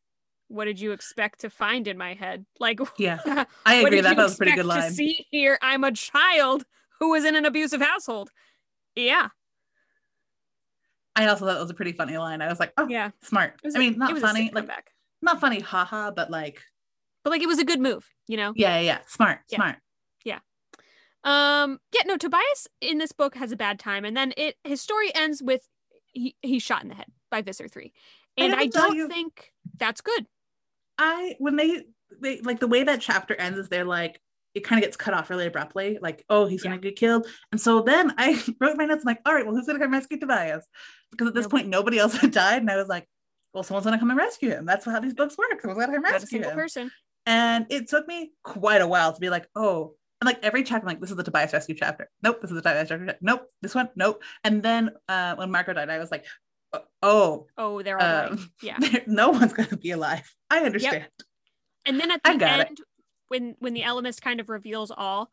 [0.48, 2.46] What did you expect to find in my head?
[2.58, 3.18] Like, Yeah.
[3.66, 4.00] I agree.
[4.00, 4.88] That you was a pretty good line.
[4.88, 6.64] To see here, I'm a child
[6.98, 8.30] who was in an abusive household.
[8.94, 9.28] Yeah,
[11.16, 12.40] I also thought that was a pretty funny line.
[12.42, 13.10] I was like, oh yeah.
[13.22, 13.54] smart.
[13.62, 14.90] Was I mean, not funny, like comeback.
[15.20, 16.62] not funny, haha, but like,
[17.24, 18.52] but like it was a good move, you know.
[18.56, 18.98] yeah, yeah, yeah.
[19.06, 19.56] Smart, Yeah.
[19.56, 19.76] smart.
[21.24, 24.80] Um, yeah, no, Tobias in this book has a bad time, and then it his
[24.80, 25.68] story ends with
[26.12, 27.92] he, he's shot in the head by Visser three,
[28.36, 30.26] and gotta I, don't you- think that's good.
[30.98, 31.84] I when they
[32.20, 34.20] they like the way that chapter ends is they're like
[34.54, 37.26] it kind of gets cut off really abruptly, like, oh, he's gonna get killed.
[37.52, 39.92] And so then I wrote my notes, I'm like, all right, well, who's gonna come
[39.92, 40.66] rescue Tobias?
[41.10, 41.62] Because at this Nobody.
[41.64, 43.08] point, nobody else had died, and I was like,
[43.54, 44.64] well, someone's gonna come and rescue him.
[44.66, 45.60] That's how these books work.
[45.60, 46.54] Someone's gonna come Not a rescue him.
[46.54, 46.90] person.
[47.26, 50.84] And it took me quite a while to be like, oh, and like every chapter,
[50.86, 52.08] I'm like, this is the Tobias rescue chapter.
[52.22, 53.18] Nope, this is the Tobias rescue chapter.
[53.22, 54.22] Nope, this one, nope.
[54.44, 56.24] And then uh, when Marco died, I was like,
[57.02, 58.30] oh, Oh, they're all right.
[58.32, 60.30] um, Yeah, no one's gonna be alive.
[60.50, 61.06] I understand.
[61.84, 62.80] and then at the end, it.
[63.32, 65.30] When when the Ellimist kind of reveals all,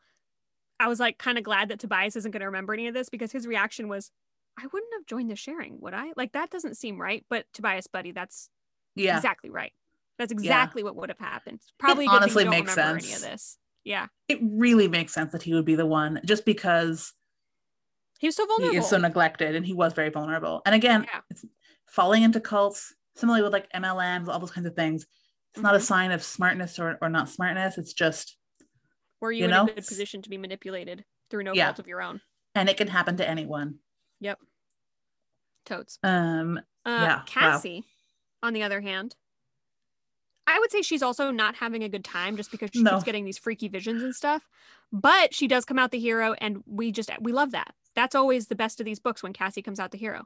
[0.80, 3.10] I was like kind of glad that Tobias isn't going to remember any of this
[3.10, 4.10] because his reaction was,
[4.58, 6.14] "I wouldn't have joined the sharing, would I?
[6.16, 8.50] Like that doesn't seem right." But Tobias, buddy, that's
[8.96, 9.18] Yeah.
[9.18, 9.74] exactly right.
[10.18, 11.60] That's exactly what would have happened.
[11.78, 13.06] Probably It a good thing honestly makes remember sense.
[13.06, 13.58] any of this.
[13.84, 17.14] Yeah, It really makes sense that he would be the one just because
[18.20, 18.72] he was so vulnerable.
[18.72, 20.62] he is so neglected and he was very vulnerable.
[20.66, 21.22] And again, Yeah.
[21.30, 21.44] it's
[21.88, 25.06] falling into cults, similarly with like MLMs, all those kinds of things.
[25.54, 25.84] It's not a Mhm.
[25.84, 27.78] sign of smartness or, or not smartness.
[27.78, 28.38] It's just,
[29.20, 29.64] Were you, you in know?
[29.64, 31.68] a good position to be manipulated through no Yeah.
[31.68, 32.22] fault of your own?
[32.56, 33.80] and it can happen to anyone.
[34.22, 34.40] Yep.
[35.66, 36.00] Totes.
[36.04, 37.24] Um, Uh, Yeah, wow.
[37.28, 37.84] Cassie,
[38.42, 39.16] on the other hand,
[40.48, 42.92] I would say she's also not having a good time just because she No.
[42.94, 44.48] keeps getting these freaky visions and stuff.
[44.92, 47.76] But she does come out the hero, and we just we love that.
[47.94, 50.26] That's always the best of these books when Cassie comes out the hero.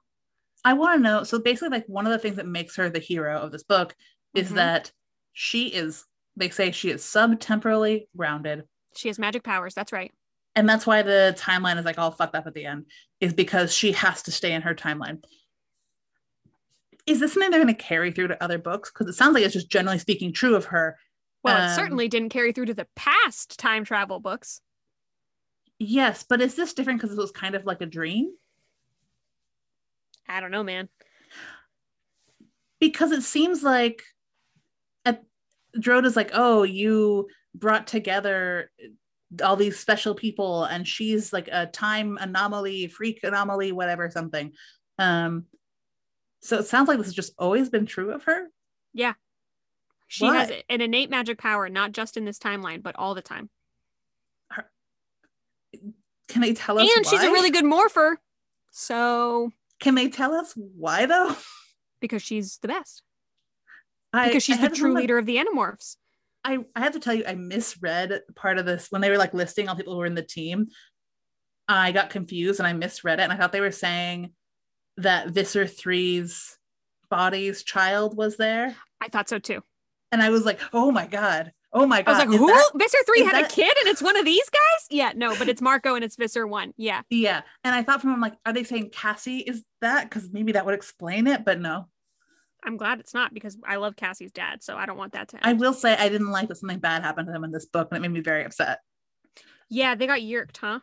[0.63, 1.23] I want to know.
[1.23, 3.95] So basically, like one of the things that makes her the hero of this book
[4.33, 4.55] is Mhm.
[4.55, 4.93] that
[5.33, 8.63] she is, they say she is subtemporally grounded.
[8.95, 9.73] She has magic powers.
[9.73, 10.11] That's right.
[10.55, 12.85] And that's why the timeline is like all fucked up at the end,
[13.19, 15.23] is because she has to stay in her timeline.
[17.05, 18.91] Is this something they're going to carry through to other books?
[18.91, 20.97] Because it sounds like it's just generally speaking true of her.
[21.43, 24.61] Well, it Um, certainly didn't carry through to the past time travel books.
[25.79, 28.31] Yes, but is this different because it was kind of like a dream?
[30.29, 30.87] I don't know, man.
[32.79, 34.03] Because it seems like
[35.75, 38.71] is like, oh, you brought together
[39.43, 44.51] all these special people, and she's like a time anomaly, freak anomaly, whatever, something.
[44.99, 45.45] Um,
[46.41, 48.47] so it sounds like this has just always been true of her.
[48.93, 49.13] Yeah.
[50.07, 53.49] She has an innate magic power, not just in this timeline, but all the time.
[56.27, 56.89] Can they tell us?
[56.95, 58.19] and she's a really good morpher.
[58.71, 61.35] So, Can they tell us why though?
[61.99, 63.01] because she's the best.
[64.13, 65.97] I, because she's the true leader of the Animorphs.
[66.45, 69.33] I, I have to tell you, I misread part of this when they were like
[69.33, 70.67] listing all people who were in the team.
[71.67, 73.23] I got confused and I misread it.
[73.23, 74.33] And I thought they were saying
[74.97, 76.57] that Visser 3's
[77.09, 78.75] body's child was there.
[79.01, 79.61] I thought so too.
[80.11, 81.53] And I was like, oh my God.
[81.71, 82.11] Oh my God.
[82.11, 82.47] I was like, who?
[82.47, 84.87] that- Visser 3 is had a kid and it's one of these guys?
[84.91, 86.73] Yeah, no, but it's Marco and it's Visser 1.
[86.77, 87.01] Yeah.
[87.09, 87.41] Yeah.
[87.63, 90.09] And I thought from him, like, are they saying Cassie is that?
[90.09, 91.87] Because maybe that would explain it, but no.
[92.65, 95.39] I'm glad it's not because I love Cassie's dad, so I don't want that to
[95.41, 97.89] I will say I didn't like that something bad happened to them in this book,
[97.91, 98.79] and it made me very upset.
[99.69, 100.79] yeah, they got Yeerked, huh?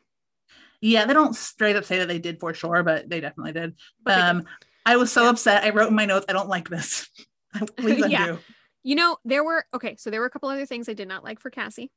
[0.81, 3.75] Yeah, they don't straight up say that they did for sure, but they definitely did.
[4.03, 4.29] But they did.
[4.31, 4.47] um,
[4.87, 5.31] I was so Yeah.
[5.31, 5.65] upset.
[5.65, 7.09] I wrote in my notes, I don't like this.
[7.77, 8.11] Please undo.
[8.11, 8.37] Yeah.
[8.83, 11.23] You know, there were okay, so there were a couple other things I did not
[11.23, 11.91] like for Cassie.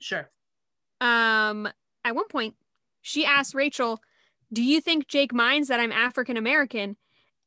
[0.00, 0.30] Sure.
[1.00, 1.68] Um,
[2.04, 2.54] at one point,
[3.02, 4.00] she asked Rachel,
[4.52, 6.96] "Do you think Jake minds that I'm African American?"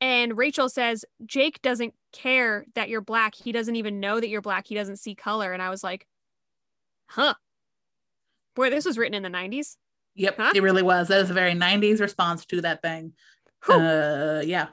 [0.01, 3.35] And Rachel says, "Jake doesn't care that you're black.
[3.35, 4.67] He doesn't even know that you're black.
[4.67, 6.07] He doesn't see color." And I was like,
[7.07, 7.33] "Huh."
[8.55, 9.77] Boy, this was written in the 90s.
[10.15, 10.51] Yep, Huh?
[10.55, 11.07] it really was.
[11.07, 13.13] That is a very 90s response to that thing.
[13.67, 14.67] Uh, yeah.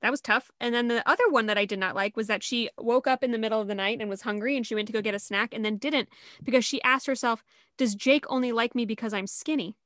[0.00, 0.50] That was tough.
[0.60, 3.22] And then the other one that I did not like was that she woke up
[3.24, 5.14] in the middle of the night and was hungry and she went to go get
[5.14, 6.08] a snack and then didn't
[6.44, 7.42] because she asked herself,
[7.78, 9.76] Does Jake only like me because I'm skinny?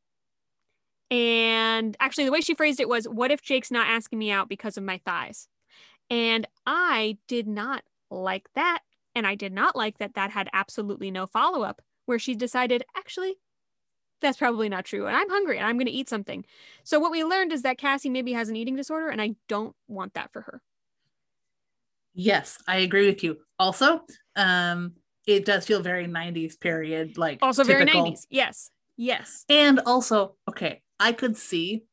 [1.11, 4.49] And actually, the way she phrased it was, What if Jake's not asking me out
[4.49, 5.49] because of my thighs?
[6.11, 8.81] And I did not like that.
[9.14, 12.85] And I did not like that that had absolutely no follow up, where she decided,
[12.97, 13.37] Actually,
[14.21, 15.07] that's probably not true.
[15.07, 16.45] And I'm hungry and I'm going to eat something.
[16.85, 19.77] So what we learned is that Cassie maybe has an eating disorder, and I don't
[19.88, 20.62] want that for her.
[22.14, 23.38] Yes, I agree with you.
[23.59, 24.01] Also,
[24.37, 24.95] um,
[25.27, 27.87] it does feel very 90s period, like Also, typical.
[27.87, 28.27] very 90s.
[28.31, 28.71] Yes.
[28.97, 29.45] Yes.
[29.51, 31.85] And also, okay, I could see,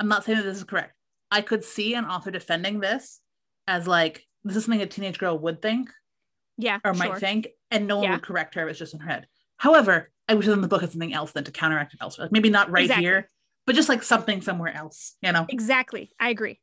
[0.00, 0.94] I'm not saying that this is correct.
[1.30, 3.20] I could see an author defending this
[3.66, 5.90] as like, this is something a teenage girl would think
[6.58, 6.78] Yeah.
[6.84, 7.08] or sure.
[7.12, 8.12] might think, and no one Yeah.
[8.12, 9.26] would correct her if it's just in her head.
[9.56, 12.26] However, I wish in the book had something else than to counteract it elsewhere.
[12.26, 13.04] Like maybe not right Exactly.
[13.04, 13.30] here,
[13.66, 15.46] but just like something somewhere else, you know?
[15.48, 16.10] Exactly.
[16.20, 16.60] I agree.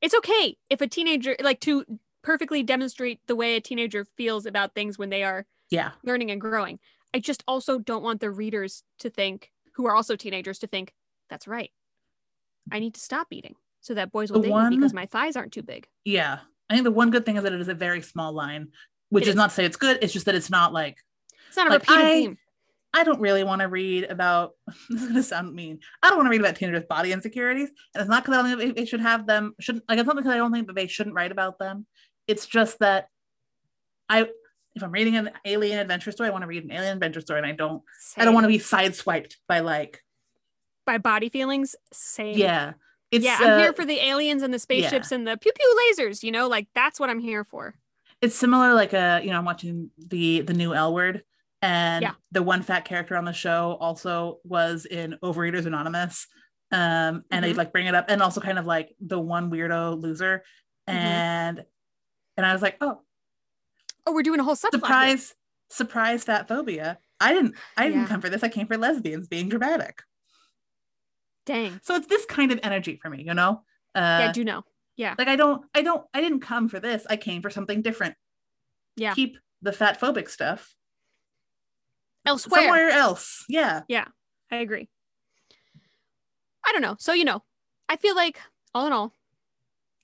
[0.00, 1.84] It's okay if a teenager, like to
[2.22, 5.92] perfectly demonstrate the way a teenager feels about things when they are Yeah.
[6.02, 6.80] learning and growing.
[7.14, 10.92] I just also don't want the readers to think, who are also teenagers, to think,
[11.30, 11.70] that's right.
[12.70, 15.06] I need to stop eating so that boys will The date one- me because my
[15.06, 15.86] thighs aren't too big.
[16.04, 16.40] Yeah.
[16.68, 18.72] I think the one good thing is that it is a very small line,
[19.08, 19.34] which is is.
[19.36, 20.00] not to say it's good.
[20.02, 20.98] It's just that it's not like,
[21.46, 22.38] It's not a Like, repeated I- theme.
[22.94, 24.52] I don't really want to read about
[24.88, 25.78] this is gonna sound mean.
[26.02, 27.68] I don't want to read about teenagers' body insecurities.
[27.94, 30.16] And it's not because I don't think they should have them, shouldn't like it's not
[30.16, 31.86] because I don't think that they shouldn't write about them.
[32.26, 33.08] It's just that
[34.08, 34.28] I
[34.78, 37.38] if I'm reading an alien adventure story, I want to read an alien adventure story
[37.40, 37.82] and I don't
[38.16, 40.02] I don't want to be sideswiped by like,
[40.86, 41.76] by body feelings.
[41.92, 42.36] Same.
[42.38, 42.72] yeah.
[43.10, 45.92] It's yeah, I'm uh, here for the aliens and the spaceships and the pew pew
[45.98, 46.22] lasers.
[46.22, 47.74] You know, like that's what I'm here for.
[48.20, 51.22] it's similar like a you know i'm watching the the new l word
[51.62, 52.12] and Yeah.
[52.32, 56.26] the one fat character on the show also was in overeaters anonymous
[56.72, 57.56] um and they Mhm.
[57.58, 60.42] like bring it up and also kind of like the one weirdo loser
[60.88, 60.94] Mhm.
[60.94, 61.64] and
[62.36, 63.00] and i was like oh
[64.08, 64.70] Oh, we're doing a whole subplot.
[64.72, 64.80] here.
[64.80, 65.34] surprise
[65.70, 68.06] surprise fat phobia i didn't i didn't Yeah.
[68.08, 70.02] come for this i came for lesbians being dramatic
[71.44, 71.78] Dang.
[71.82, 73.62] so it's this kind of energy for me you know
[73.94, 74.64] uh Yeah, I do know.
[74.96, 75.14] Yeah.
[75.18, 78.14] Like i don't i don't i didn't come for this i came for something different
[78.96, 79.12] Yeah.
[79.14, 80.74] keep the fat phobic stuff
[82.24, 82.62] Elsewhere.
[82.62, 83.82] somewhere else Yeah.
[83.88, 84.06] yeah
[84.50, 84.88] I agree.
[86.66, 86.96] I don't know.
[86.98, 87.42] So, you know,
[87.86, 88.38] I feel like,
[88.74, 89.12] all in all,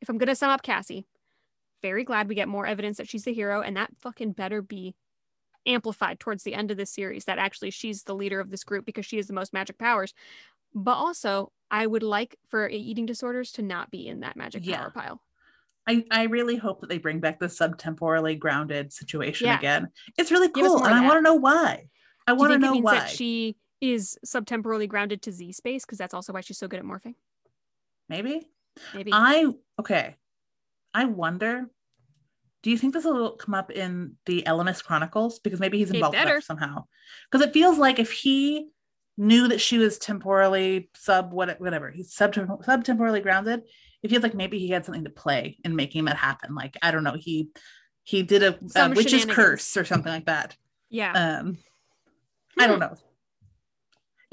[0.03, 1.07] if I'm going to sum up Cassie,
[1.85, 4.95] very glad we get more evidence that she's the hero, and that fucking better be
[5.67, 8.87] amplified towards the end of this series that actually she's the leader of this group
[8.87, 10.15] because she has the most magic powers.
[10.75, 14.79] But also, I would like for eating disorders to not be in that magic Yeah.
[14.79, 15.21] power pile.
[15.87, 19.59] I, I really hope that they bring back the subtemporally grounded situation Yeah.
[19.59, 19.89] again.
[20.17, 21.91] It's really cool, and I want to know why.
[22.27, 23.01] I want to know why.
[23.01, 26.81] that she is subtemporally grounded to Z space because that's also why she's so good
[26.81, 27.17] at morphing?
[28.09, 28.49] Maybe
[28.95, 29.11] Maybe.
[29.13, 30.17] I okay.
[30.95, 31.69] I wonder.
[32.65, 35.39] Do you think this will come up in the Ellimist Chronicles?
[35.39, 36.41] Because maybe he's involved with better.
[36.41, 36.87] somehow.
[37.31, 38.71] Because it feels like if he
[39.19, 43.61] knew that she was temporally sub what whatever he's sub-temporally grounded,
[44.03, 46.55] it feels like maybe he had something to play in making that happen.
[46.55, 47.51] Like I don't know, he
[48.03, 50.57] he did a, a witch's curse or something like that.
[50.89, 51.13] yeah.
[51.13, 51.59] Um,
[52.59, 52.97] I don't know.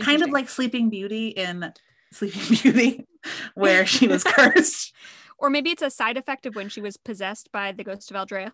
[0.02, 1.74] kind of like Sleeping Beauty in
[2.13, 3.08] Sleeping Beauty,
[3.56, 4.94] where she was cursed.
[5.42, 8.16] Or maybe it's a side effect of when she was possessed by the ghost of
[8.18, 8.52] Aldrea.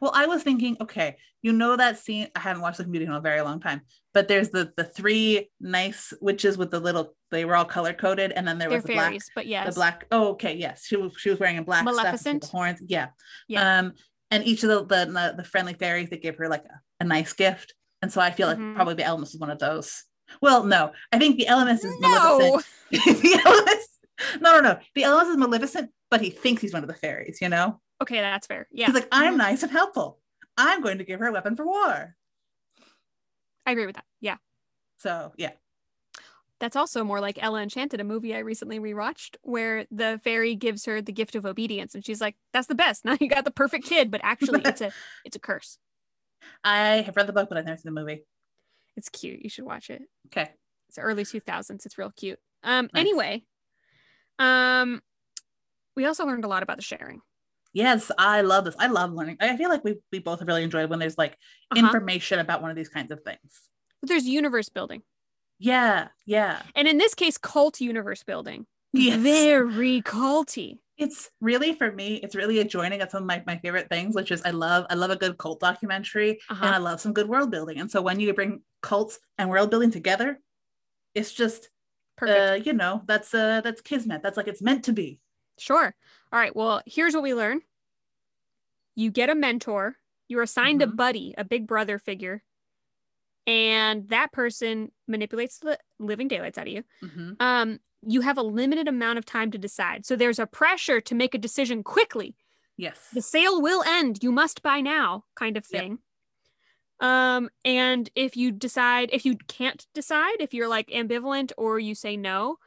[0.00, 2.28] Well, I was thinking, okay, you know that scene.
[2.36, 3.80] I hadn't watched the Beauty in a very long time,
[4.14, 7.16] but there's the the three nice witches with the little.
[7.32, 9.18] They were all color coded, and then there They're was the black.
[9.34, 9.66] but yes.
[9.66, 10.06] The black.
[10.12, 12.42] Oh, okay, yes, she was she was wearing a black stuff Maleficent?
[12.42, 12.80] the horns.
[12.86, 13.08] Yeah.
[13.48, 13.78] Yeah.
[13.80, 13.94] Um,
[14.30, 17.32] and each of the the, the friendly fairies they give her like a, a nice
[17.32, 17.74] gift.
[18.02, 18.74] And so I feel like Mhm.
[18.76, 20.04] probably the Ellimist is one of those.
[20.40, 22.08] Well, no, I think the Ellimist is No.
[22.38, 22.64] Maleficent.
[22.90, 24.78] the Ellimist, no, no, no.
[24.94, 27.40] The Ellimist is Maleficent, but he thinks he's one of the fairies.
[27.40, 28.68] You know, Okay, that's fair.
[28.70, 28.86] Yeah.
[28.86, 29.38] he's like, I'm Mhm.
[29.38, 30.20] nice and helpful.
[30.56, 32.14] I'm going to give her a weapon for war.
[33.66, 34.04] I agree with that.
[34.20, 34.36] Yeah.
[34.98, 35.52] So yeah,
[36.60, 40.84] That's also more like Ella Enchanted, a movie I recently rewatched, where the fairy gives
[40.84, 43.04] her the gift of obedience, and she's like, "That's the best.
[43.06, 44.92] Now you got the perfect kid." But actually, it's a
[45.24, 45.78] it's a curse.
[46.62, 48.22] I have read the book, but I've never seen the movie.
[48.96, 49.42] It's cute.
[49.42, 50.02] You should watch it.
[50.28, 50.50] Okay,
[50.88, 51.84] It's early two thousands.
[51.86, 52.38] It's real cute.
[52.62, 52.88] Um.
[52.92, 53.00] Nice.
[53.00, 53.44] Anyway,
[54.38, 55.02] um,
[55.96, 57.20] we also learned a lot about the sharing.
[57.72, 58.76] yes, I love this.
[58.78, 59.36] I love learning.
[59.40, 61.36] I feel like we we both have really enjoyed when there's like
[61.70, 61.80] Uh-huh.
[61.86, 63.68] information about one of these kinds of things.
[64.02, 65.02] There's universe building,
[65.58, 68.66] Yeah, yeah, and in this case, cult universe building.
[68.92, 69.20] yes.
[69.22, 70.78] Very culty.
[70.98, 74.14] it's really for me it's really a joining of some of my, my favorite things
[74.14, 76.64] which is i love i love a good cult documentary Uh-huh.
[76.66, 79.70] and i love some good world building and so when you bring cults and world
[79.70, 80.38] building together
[81.14, 81.70] it's just
[82.18, 82.38] Perfect.
[82.50, 85.18] uh you know that's uh that's kismet that's like it's meant to be
[85.62, 85.94] Sure.
[86.32, 86.54] All right.
[86.56, 87.62] Well, here's what we learn
[88.94, 89.96] you get a mentor,
[90.28, 90.96] you're assigned a Mhm.
[90.96, 92.42] buddy, a big brother figure,
[93.46, 96.84] and that person manipulates the living daylights out of you.
[97.02, 97.36] Mhm.
[97.40, 100.06] Um, you have a limited amount of time to decide.
[100.06, 102.36] So there's a pressure to make a decision quickly.
[102.76, 104.22] yes The sale will end.
[104.22, 105.86] You must buy now, kind of Yep.
[105.86, 106.00] thing.
[107.00, 111.94] Um, and if you decide, if you can't decide, if you're like ambivalent or you
[111.94, 112.58] say no,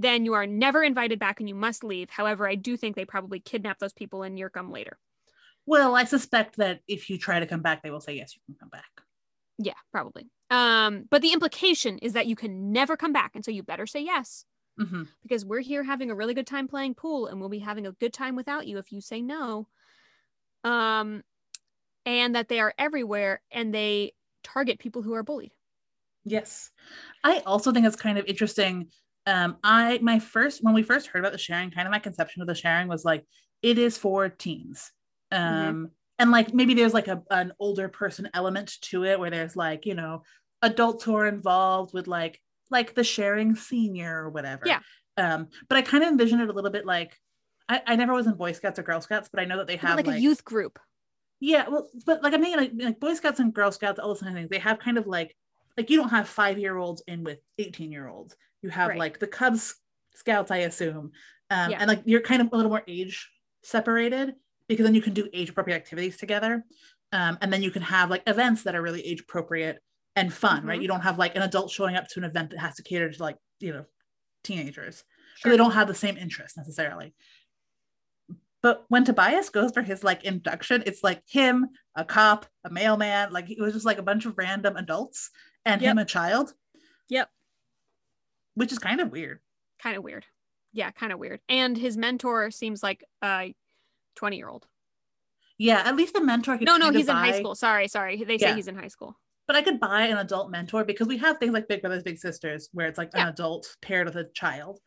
[0.00, 2.10] then you are never invited back and you must leave.
[2.10, 4.98] However, I do think they probably kidnap those people you're come later.
[5.66, 8.40] well i suspect that if you try to come back they will say yes you
[8.46, 9.02] can come back
[9.58, 10.30] Yeah, probably.
[10.48, 13.86] Um, but the implication is that you can never come back, and so you better
[13.86, 14.44] say yes
[14.78, 17.86] hmm because we're here having a really good time playing pool, and we'll be having
[17.86, 19.68] a good time without you if you say no.
[20.64, 21.22] Um,
[22.06, 25.52] and that they are everywhere and they target people who are bullied.
[26.24, 26.70] Yes.
[27.24, 28.88] I also think it's kind of interesting.
[29.26, 32.42] Um, I my first when we first heard about the sharing, kind of my conception
[32.42, 33.24] of the sharing was like
[33.62, 34.90] it is for teens.
[35.32, 39.56] Um and like maybe there's like a an older person element to it where there's
[39.56, 40.22] like, you know,
[40.62, 44.62] adults who are involved with like like the sharing senior or whatever.
[44.66, 44.80] Yeah.
[45.16, 47.16] Um, but I kind of envision it a little bit like
[47.68, 49.76] I, I never was in Boy Scouts or Girl Scouts, but I know that they
[49.76, 50.78] have like, a youth group.
[51.40, 54.20] yeah, well, but like I'm thinking like, like Boy Scouts and Girl Scouts, all those
[54.20, 55.36] kind of things, they have kind of like
[55.76, 58.36] like you don't have five year olds in with 18 year olds.
[58.62, 58.98] You have Right.
[58.98, 59.74] like the Cubs
[60.14, 61.12] Scouts, I assume.
[61.50, 61.78] Um, Yeah.
[61.80, 63.30] and like you're kind of a little more age
[63.62, 64.34] separated
[64.68, 66.64] because then you can do age appropriate activities together.
[67.12, 69.82] Um, and then you can have like events that are really age appropriate
[70.16, 70.78] and fun, right?
[70.78, 70.82] Mhm.
[70.82, 73.10] You don't have like an adult showing up to an event that has to cater
[73.10, 73.86] to like, you know,
[74.44, 75.04] teenagers
[75.36, 75.50] Sure.
[75.50, 77.14] they don't have the same interests necessarily.
[78.62, 83.32] But when Tobias goes for his like induction, it's like him, a cop, a mailman,
[83.32, 85.30] like it was just like a bunch of random adults
[85.64, 86.52] and him a child.
[87.08, 87.30] Yep.
[88.54, 89.40] Which is kind of weird.
[89.82, 90.26] Kind of weird.
[90.72, 91.40] Yeah, kind of weird.
[91.48, 93.54] And his mentor seems like a
[94.16, 94.66] 20 year old.
[95.58, 96.58] Yeah, at least the mentor.
[96.60, 97.54] No, no, he's in high school.
[97.54, 98.22] Sorry, sorry.
[98.24, 98.54] They say Yeah.
[98.54, 99.18] he's in high school.
[99.46, 102.18] But I could buy an adult mentor because we have things like Big Brothers Big
[102.18, 103.24] Sisters where it's like Yeah.
[103.24, 104.78] an adult paired with a child.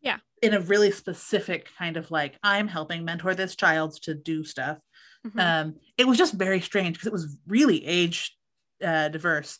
[0.00, 0.18] Yeah.
[0.42, 4.78] In a really specific kind of like, I'm helping mentor this child to do stuff.
[5.26, 5.40] Mhm.
[5.40, 8.36] um it was just very strange because it was really age
[8.84, 9.58] uh diverse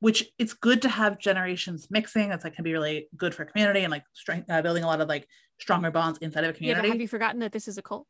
[0.00, 3.80] which it's good to have generations mixing that's like can be really good for community
[3.80, 5.26] and like strength uh, building a lot of like
[5.58, 7.82] stronger bonds inside of a yeah, community but have you forgotten that this is a
[7.82, 8.06] cult?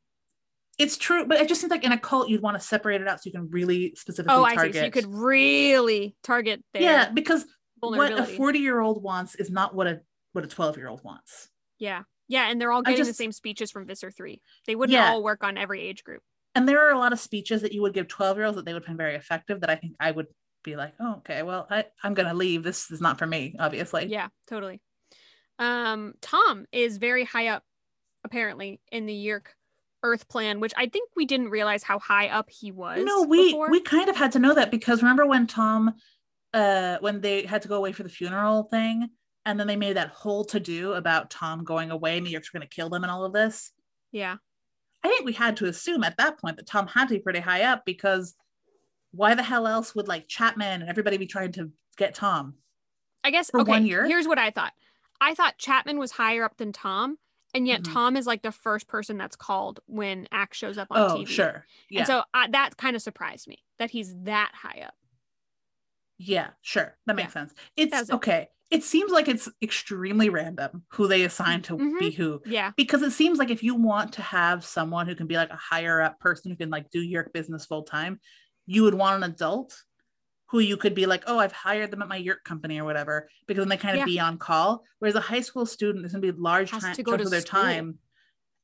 [0.78, 3.08] it's true but it just seems like in a cult you'd want to separate it
[3.08, 4.78] out so you can really specifically Oh, I target see.
[4.80, 7.46] So you could really target their yeah because
[7.80, 10.00] what a 40 year old wants is not what a
[10.32, 12.02] what a 12 year old wants yeah.
[12.28, 12.50] Yeah.
[12.50, 14.40] And they're all I getting the same speeches from Visser 3.
[14.66, 15.10] They wouldn't Yeah.
[15.12, 16.22] all work on every age group.
[16.56, 18.64] and there are a lot of speeches that you would give 12 year olds that
[18.64, 20.26] they would find very effective that i think i would
[20.66, 24.06] be like oh okay well I, i'm gonna leave this is not for me obviously
[24.06, 24.80] Yeah, totally.
[25.58, 27.62] Um, Tom is very high up,
[28.24, 29.46] apparently, in the Yeerk
[30.02, 33.02] Earth plan, which I think we didn't realize how high up he was.
[33.04, 33.70] no we before.
[33.70, 35.94] we kind of had to know that because remember when tom
[36.52, 39.08] uh when they had to go away for the funeral thing
[39.46, 42.60] and then they made that whole to do about tom going away new york's going
[42.62, 43.72] to kill them and all of this
[44.12, 44.36] yeah,
[45.02, 47.40] i think we had to assume at that point that tom had to be pretty
[47.40, 48.34] high up because
[49.16, 52.54] why the hell else would like chapman and everybody be trying to get tom
[53.24, 53.70] I guess For okay.
[53.70, 54.06] one year?
[54.06, 54.72] Here's what I thought.
[55.20, 57.18] I thought Chapman was higher up than Tom,
[57.54, 57.92] and yet Mhm.
[57.92, 61.26] Tom is like the first person that's called when Ax shows up on oh TV.
[61.26, 64.94] sure yeah And so I, that kind of surprised me that he's that high up.
[66.18, 66.96] Yeah, sure.
[67.06, 67.32] That makes Yeah.
[67.32, 67.54] sense.
[67.76, 68.14] It's That's it.
[68.14, 68.48] okay.
[68.70, 71.98] It seems like it's extremely random who they assign to Mhm.
[71.98, 72.42] be who.
[72.46, 72.72] Yeah.
[72.76, 75.56] Because it seems like if you want to have someone who can be like a
[75.56, 78.20] higher up person who can like do your business full time,
[78.66, 79.82] you would want an adult
[80.50, 83.28] who you could be like, oh, I've hired them at my yurt company or whatever,
[83.46, 84.04] because then they kind of Yeah.
[84.04, 84.84] be on call.
[85.00, 87.40] Whereas a high school student is gonna be large time to go to of their
[87.40, 87.62] school.
[87.62, 87.98] time.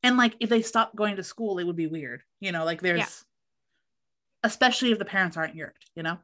[0.04, 2.22] And like if they stop going to school, it would be weird.
[2.40, 3.24] You know, like there's
[4.44, 6.18] especially if the parents aren't Yeerked, you know?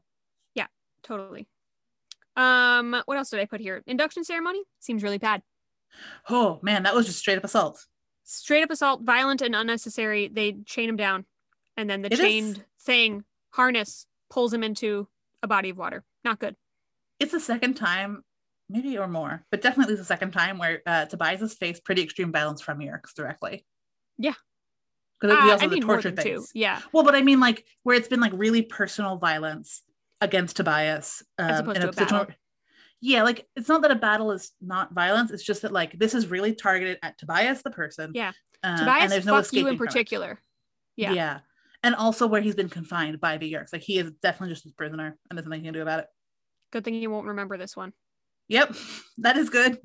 [0.54, 0.66] Yeah,
[1.02, 1.46] totally.
[2.36, 3.82] Um, what else did I put here?
[3.86, 5.42] Induction ceremony seems really bad.
[6.28, 7.84] Oh man, that was just straight up assault.
[8.24, 10.28] Straight up assault, violent and unnecessary.
[10.28, 11.24] They chain him down,
[11.76, 15.08] and then the It is- chained thing harness pulls him into
[15.42, 16.04] a body of water.
[16.24, 16.56] Not good.
[17.20, 18.22] it's the second time,
[18.68, 22.30] maybe or more, but definitely the second time where uh, Tobias has faced pretty extreme
[22.32, 23.64] violence from Yeerks directly.
[24.18, 24.34] Yeah.
[25.20, 26.22] Because we Uh, also I have the mean, torture two.
[26.22, 26.50] things.
[26.54, 29.82] Yeah, Well, but I mean, like where it's been like really personal violence
[30.20, 32.18] against Tobias, um, As opposed to a battle.
[32.26, 32.36] where-
[33.00, 36.14] yeah, like it's not that a battle is not violence; it's just that like this
[36.14, 38.10] is really targeted at Tobias, the person.
[38.14, 38.32] Yeah.
[38.64, 40.40] um, Tobias, and there's no fuck you in particular.
[40.96, 41.12] Yeah.
[41.12, 41.38] Yeah.
[41.82, 44.72] And also where he's been confined by the Yeerks, like he is definitely just a
[44.74, 46.06] prisoner, and there's nothing he can do about it.
[46.72, 47.92] Good thing you won't remember this one.
[48.48, 48.74] Yep,
[49.18, 49.78] that is good.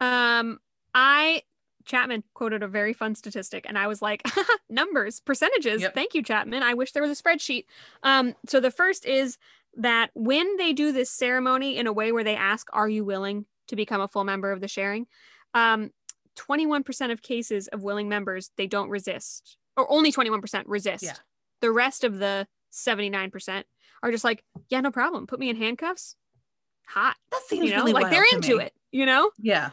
[0.00, 0.58] Um,
[0.94, 1.42] I
[1.84, 4.22] Chapman quoted a very fun statistic, and I was like,
[4.70, 5.82] numbers, percentages.
[5.82, 5.94] Yep.
[5.94, 6.62] Thank you, Chapman.
[6.62, 7.64] I wish there was a spreadsheet.
[8.02, 9.38] Um, so the first is
[9.76, 13.46] that when they do this ceremony in a way where they ask, "Are you willing
[13.68, 15.06] to become a full member of the sharing?"
[15.54, 15.90] Um,
[16.36, 21.04] 21% of cases of willing members they don't resist, or only 21% resist.
[21.04, 21.14] Yeah.
[21.60, 23.64] The rest of the 79%
[24.02, 25.26] are just like, "Yeah, no problem.
[25.26, 26.16] Put me in handcuffs."
[26.88, 28.64] Hot, That seems you know, really like they're to into me.
[28.64, 28.72] it.
[28.90, 29.30] You know.
[29.38, 29.70] Yeah.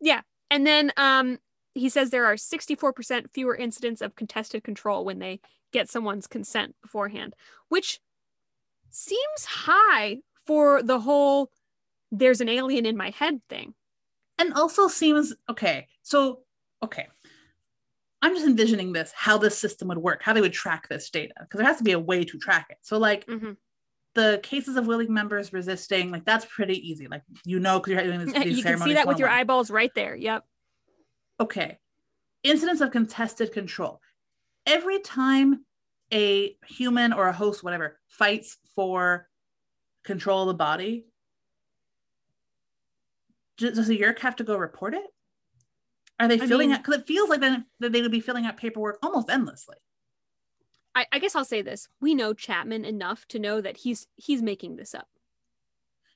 [0.00, 0.20] Yeah.
[0.50, 1.38] And then um,
[1.74, 5.40] he says there are 64% fewer incidents of contested control when they
[5.72, 7.34] get someone's consent beforehand,
[7.68, 8.00] which
[8.90, 11.50] seems high for the whole
[12.10, 13.74] there's an alien in my head thing.
[14.38, 16.40] and also seems okay so
[16.82, 17.06] okay
[18.22, 21.34] i'm just envisioning this how this system would work how they would track this data
[21.40, 23.56] because there has to be a way to track it so like Mhm.
[24.14, 28.02] the cases of willing members resisting like that's pretty easy like you know because you're
[28.02, 30.16] doing this, you can see that with your eyeballs right there.
[30.16, 30.44] Yep.
[31.40, 31.78] okay
[32.42, 34.00] incidents of contested control
[34.66, 35.64] every time
[36.12, 39.28] a human or a host whatever fights for
[40.04, 41.04] control of the body
[43.58, 45.04] does does the Yeerk have to go report it
[46.20, 48.20] are they I filling mean- out because it feels like then that they would be
[48.20, 49.76] filling out paperwork almost endlessly
[50.94, 54.42] I, I guess I'll say this: we know Chapman enough to know that he's he's
[54.42, 55.06] making this up.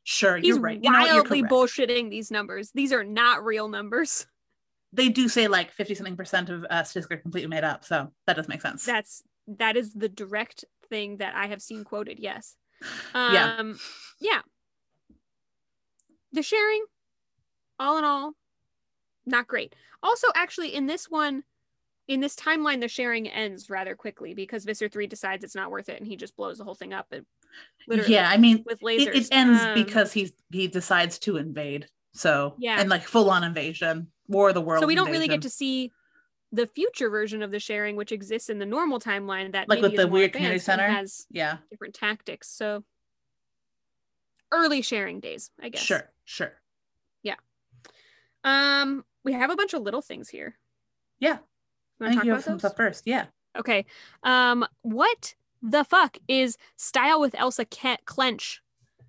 [0.03, 2.73] sure He's you're right you know what, you're wildly bullshitting these numbers.
[2.75, 4.27] These are not real numbers.
[4.93, 8.11] they do say like 50 something percent of uh, statistics are completely made up so
[8.27, 12.19] that does make sense That's that is the direct thing that I have seen quoted.
[12.19, 12.57] Yes.
[13.15, 13.63] Um, Yeah.
[14.21, 14.41] yeah.
[16.33, 16.85] The sharing,
[17.79, 18.33] all in all,
[19.27, 19.75] not great.
[20.03, 21.45] Also, actually, in this one,
[22.09, 25.89] in this timeline, the sharing ends rather quickly because Visser 3 decides it's not worth
[25.89, 27.07] it and he just blows the whole thing up.
[27.13, 27.25] It,
[27.87, 29.15] literally, yeah i mean with it, lasers.
[29.15, 32.81] it ends Um, because he's he decides to invade so Yeah.
[32.81, 35.51] and like full on invasion war of the world so we don't really get to
[35.51, 35.93] see
[36.51, 39.97] the future version of the sharing, which exists in the normal timeline that Like with
[39.97, 40.89] the weird community center?
[40.89, 42.49] has yeah different tactics.
[42.49, 42.85] So
[44.51, 45.83] early sharing days, I guess.
[45.83, 46.53] sure sure
[47.23, 47.37] Yeah.
[48.45, 50.57] Um, we have a bunch of little things here.
[51.21, 51.39] Yeah.
[52.01, 53.85] You i think you have about some stuff first yeah Okay.
[54.23, 58.59] Um, what the fuck is Style with Elsa Ke- Klensch?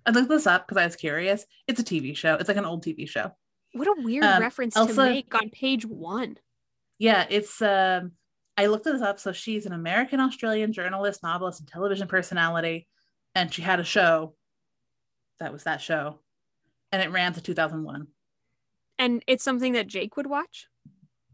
[0.06, 2.64] i looked this up because i was curious it's a tv show it's like an
[2.66, 3.32] old tv show
[3.72, 6.36] What a weird Um, reference to make on page one.
[6.98, 8.12] yeah it's um
[8.58, 12.86] i looked this up so she's an american australian journalist novelist and television personality
[13.34, 14.34] and she had a show
[15.40, 16.20] that was that show
[16.92, 18.06] and it ran to 2001
[18.98, 20.68] And it's something that Jake would watch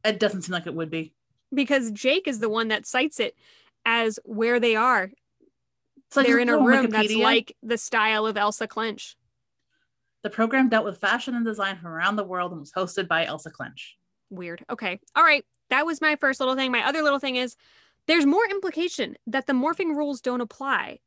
[0.05, 1.13] it doesn't seem like it would be
[1.53, 3.35] because Jake is the one that cites it
[3.85, 5.11] as where they are.
[6.17, 9.15] I They're in a room that's like the style of Elsa Klensch.
[10.23, 13.25] the program dealt with fashion and design from around the world and was hosted by
[13.25, 13.93] elsa Klensch
[14.29, 14.65] Weird.
[14.71, 15.01] Okay.
[15.17, 15.45] All right.
[15.71, 16.71] That was my first little thing.
[16.71, 17.57] My other little thing is
[18.07, 20.99] there's more implication that the morphing rules don't apply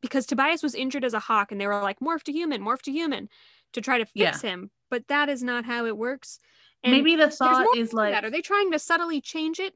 [0.00, 2.82] because Tobias was injured as a hawk and they were like, morph to human, morph
[2.82, 3.28] to human
[3.74, 4.70] to try to fix him.
[4.90, 6.38] But that is not how it works.
[6.82, 8.24] And maybe the thought is like that.
[8.24, 9.74] Are they trying to subtly change it?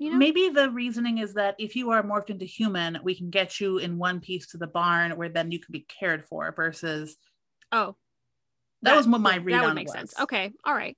[0.00, 0.16] You know?
[0.16, 3.78] maybe the reasoning is that if you are morphed into human we can get you
[3.78, 7.16] in one piece to the barn where then you can be cared for versus
[7.70, 7.94] Oh,
[8.82, 9.92] that, was what my read that would on make was.
[9.94, 10.14] sense.
[10.20, 10.50] Okay.
[10.64, 10.96] All right.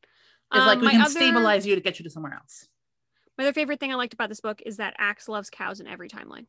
[0.55, 2.67] It's like Um, we can other- stabilize you to get you to somewhere else.
[3.37, 5.87] My other favorite thing I liked about this book is that Ax loves cows in
[5.87, 6.47] every timeline.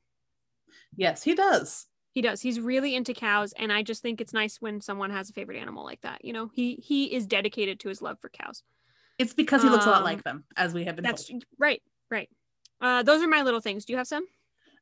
[0.96, 1.88] Yes, he does.
[2.12, 2.42] He does.
[2.42, 5.58] He's really into cows, and I just think it's nice when someone has a favorite
[5.60, 6.26] animal like that.
[6.26, 8.64] You know, he he is dedicated to his love for cows.
[9.20, 11.44] It's because he looks a lot Um, like them, as we have been That's told.
[11.60, 12.30] right, right.
[12.82, 13.86] Uh, those are my little things.
[13.86, 14.26] Do you have some?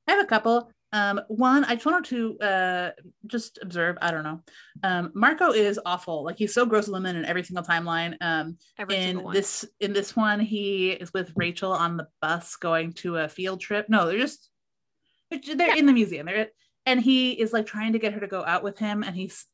[0.08, 0.72] I have a couple.
[0.94, 2.92] Um, one, I just wanted to uh,
[3.26, 3.98] just observe.
[4.02, 4.42] I don't know.
[4.84, 6.24] Um, Marco is awful.
[6.24, 8.16] Like he's so gross lemon in every single timeline.
[8.22, 12.56] Um, Every single in this in this one, he is with Rachel on the bus
[12.56, 13.88] going to a field trip.
[13.90, 14.50] No, they're just
[15.56, 16.26] they're in the museum.
[16.28, 16.48] They're
[16.88, 19.46] and he is like trying to get her to go out with him, and he's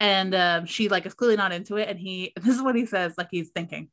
[0.00, 1.88] and um, she like is clearly not into it.
[1.90, 3.14] And he this is what he says.
[3.18, 3.90] Like he's thinking.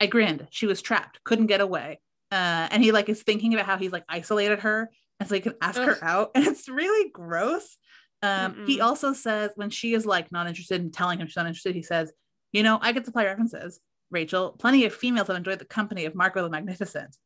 [0.00, 0.46] I grinned.
[0.50, 1.18] She was trapped.
[1.24, 1.98] Couldn't get away.
[2.30, 5.40] Uh, and he like is thinking about how he's like isolated her and so he
[5.40, 7.76] can ask her out and it's really gross
[8.22, 11.46] um he also says when she is like not interested in telling him she's not
[11.46, 12.12] interested he says
[12.52, 16.14] you know i could supply references rachel plenty of females have enjoyed the company of
[16.14, 17.16] marco the magnificent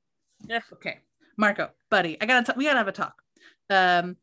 [0.47, 0.61] Yeah.
[0.75, 0.99] okay
[1.37, 3.15] marco buddy i gotta t- we gotta have a talk
[3.71, 4.17] um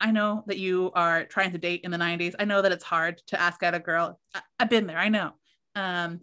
[0.00, 2.84] I- know that you are trying to date in the 90s i know that it's
[2.84, 5.32] hard to ask out a girl I- i've been there i know
[5.74, 6.20] um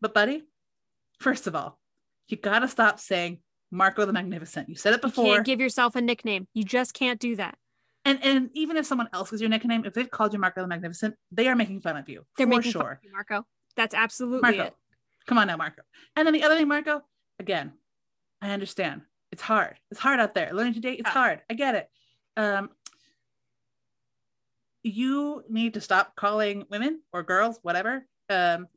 [0.00, 0.42] but buddy
[1.18, 1.78] first of all
[2.28, 3.38] you gotta stop saying
[3.70, 4.68] Marco the Magnificent.
[4.70, 5.24] You said it you before.
[5.26, 6.48] can't give yourself a nickname.
[6.54, 7.58] You just can't do that.
[8.06, 10.66] and and even if someone else is your nickname, if they've called you Marco the
[10.68, 12.24] Magnificent, they are making fun of you.
[12.38, 12.92] They're for making fun sure.
[12.92, 13.44] of you, Marco.
[13.76, 14.74] That's absolutely Marco, it.
[15.26, 15.82] come on now, Marco.
[16.16, 17.02] And then the other thing, Marco,
[17.38, 17.72] again,
[18.40, 19.02] I understand.
[19.32, 19.76] It's hard.
[19.90, 20.50] It's hard out there.
[20.54, 21.12] Learning to date, it's Tough.
[21.12, 21.42] hard.
[21.50, 21.90] I get it.
[22.38, 22.70] Um,
[24.82, 28.68] you need to stop calling women or girls, whatever, um,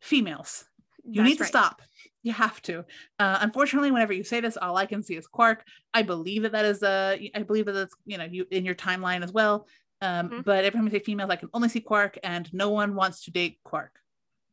[0.00, 0.64] females.
[1.04, 1.48] You That's need to right.
[1.48, 1.82] stop.
[2.22, 2.78] You have to.
[3.18, 5.62] Uh, unfortunately, whenever you say this, all I can see is Quark.
[5.92, 8.74] I believe that that is uh, I believe that that's you know you in your
[8.74, 9.66] timeline as well.
[10.00, 10.44] Um, Mhm.
[10.44, 13.24] But every time I say females, I can only see Quark, and no one wants
[13.26, 14.00] to date Quark.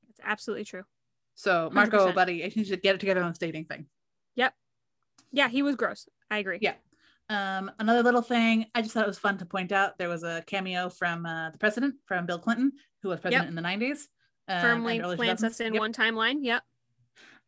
[0.09, 0.83] It's absolutely true.
[1.35, 2.15] So Marco, 100%.
[2.15, 3.85] buddy, I you should get it together on this dating thing.
[4.35, 4.53] Yep.
[5.31, 6.09] Yeah, he was gross.
[6.29, 6.59] I agree.
[6.61, 6.75] Yeah.
[7.32, 9.97] Um, another little thing, I just thought it was fun to point out.
[9.97, 13.49] There was a cameo from uh, the president, from Bill Clinton, who was president Yep.
[13.49, 14.07] in the '90s.
[14.49, 15.79] um, Firmly plants us in Yep.
[15.79, 16.39] one timeline.
[16.41, 16.61] Yep.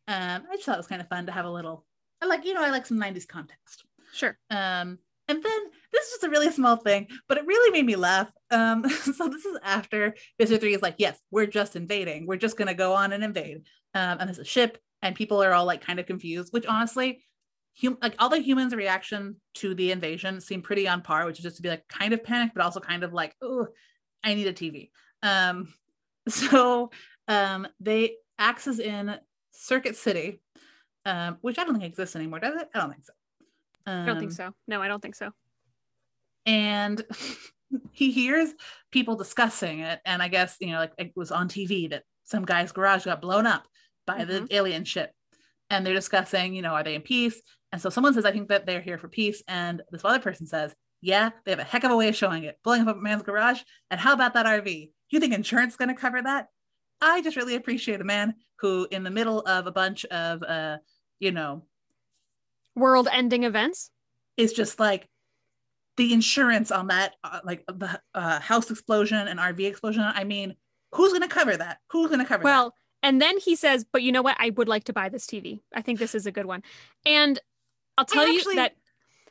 [0.08, 1.84] Um, I just thought it was kind of fun to have a little.
[2.22, 3.84] I like, you know, I like some '90s context.
[4.14, 4.38] Sure.
[4.48, 5.60] Um, and then
[5.92, 8.30] this is just a really small thing, but it really made me laugh.
[8.50, 12.26] Um, so this is after Visser Three is like, yes, we're just invading.
[12.26, 13.58] We're just gonna go on and invade.
[13.92, 16.54] Um, and there's a ship, and people are all like kind of confused.
[16.54, 17.22] Which honestly,
[17.80, 21.42] hum- like all the humans' reaction to the invasion seemed pretty on par, which is
[21.42, 23.68] just to be like kind of panicked, but also kind of like, oh,
[24.22, 24.90] I need a TV.
[25.22, 25.72] Um,
[26.28, 26.90] so
[27.28, 29.16] um, they axes in
[29.52, 30.40] Circuit City,
[31.06, 32.68] um, which I don't think exists anymore, does it?
[32.74, 33.12] I don't think so.
[33.86, 34.54] Um, I don't think so.
[34.66, 35.30] No, I don't think so.
[36.46, 37.02] and
[37.92, 38.52] he hears
[38.92, 42.44] people discussing it and i guess you know like it was on tv that some
[42.44, 43.64] guy's garage got blown up
[44.06, 45.10] by the alien ship
[45.70, 47.40] and they're discussing you know are they in peace
[47.74, 50.46] and so someone says i think that they're here for peace and this other person
[50.46, 53.00] says yeah they have a heck of a way of showing it blowing up a
[53.00, 53.60] man's garage
[53.90, 56.46] and how about that rv you think insurance is going to cover that
[57.00, 60.78] i just really appreciate a man who in the middle of a bunch of uh
[61.18, 61.64] you know
[62.76, 63.90] World ending events.
[64.36, 65.08] is just like
[65.96, 70.02] the insurance on that, uh, like the uh, house explosion and RV explosion.
[70.02, 70.56] I mean,
[70.90, 71.78] who's going to cover that?
[71.90, 74.36] Who's going to cover Well, and then he says, but you know what?
[74.40, 75.60] I would like to buy this TV.
[75.72, 76.62] I think this is a good one.
[77.06, 77.38] And
[77.98, 78.76] I'll tell you actually- that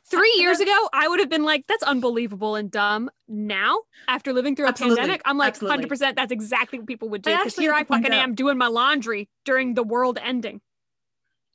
[0.06, 3.10] three years ago, I would have been like, that's unbelievable and dumb.
[3.26, 5.86] Now, after living through a Absolutely, pandemic, I'm like, absolutely.
[5.86, 7.30] 100% that's exactly what people would do.
[7.30, 10.60] Because actually here I fucking out- am doing my laundry during the world ending.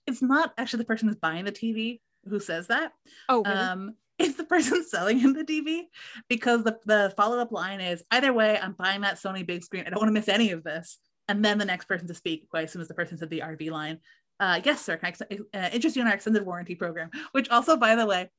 [0.08, 2.94] It's not actually the person who's buying the TV who says that.
[3.28, 3.58] Oh, really?
[3.58, 5.84] Um, it's the person selling him the TV
[6.28, 9.84] because the, the follow up line is either way, I'm buying that Sony big screen.
[9.86, 10.98] I don't want to miss any of this.
[11.28, 13.42] And then the next person to speak, who I assume is the person said the
[13.42, 14.00] RV line.
[14.40, 14.98] Uh, yes, sir.
[14.98, 17.10] Can I uh, interest you in our extended warranty program?
[17.34, 18.30] Which also, by the way,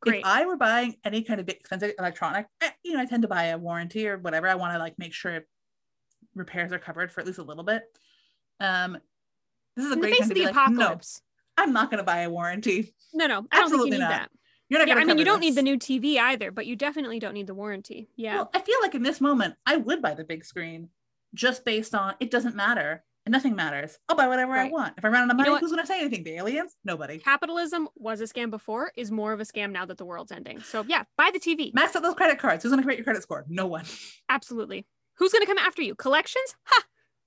[0.00, 0.20] Great.
[0.20, 3.28] if I were buying any kind of expensive electronic, eh, you know, I tend to
[3.28, 4.46] buy a warranty or whatever.
[4.46, 5.44] I want to like make sure
[6.34, 7.82] repairs are covered for at least a little bit.
[8.60, 8.98] Um,
[9.76, 11.22] this is a In the great face time of the like, no, apocalypse.
[11.56, 12.94] I'm not going to buy a warranty.
[13.12, 14.20] No, no, I don't Absolutely think you need not.
[14.20, 14.30] that.
[14.68, 17.18] You're not Yeah, I mean, you don't need the new TV either, but you definitely
[17.18, 18.08] don't need the warranty.
[18.16, 18.36] Yeah.
[18.36, 20.90] Well, I feel like in this moment, I would buy the big screen
[21.34, 23.98] just based on it doesn't matter nothing matters.
[24.08, 24.94] I'll buy whatever I want.
[24.98, 25.60] If I run out of know money, what?
[25.60, 26.24] who's going to say anything?
[26.24, 26.76] The aliens?
[26.84, 27.18] Nobody.
[27.18, 30.60] Capitalism was a scam before, is more of a scam now that the world's ending.
[30.60, 31.72] So yeah, buy the TV.
[31.72, 32.62] Max out those credit cards.
[32.62, 33.44] Who's going to create your credit score?
[33.48, 33.84] No one.
[34.28, 34.86] Absolutely.
[35.16, 35.94] Who's going to come after you?
[35.94, 36.54] Collections?
[36.64, 36.84] Ha!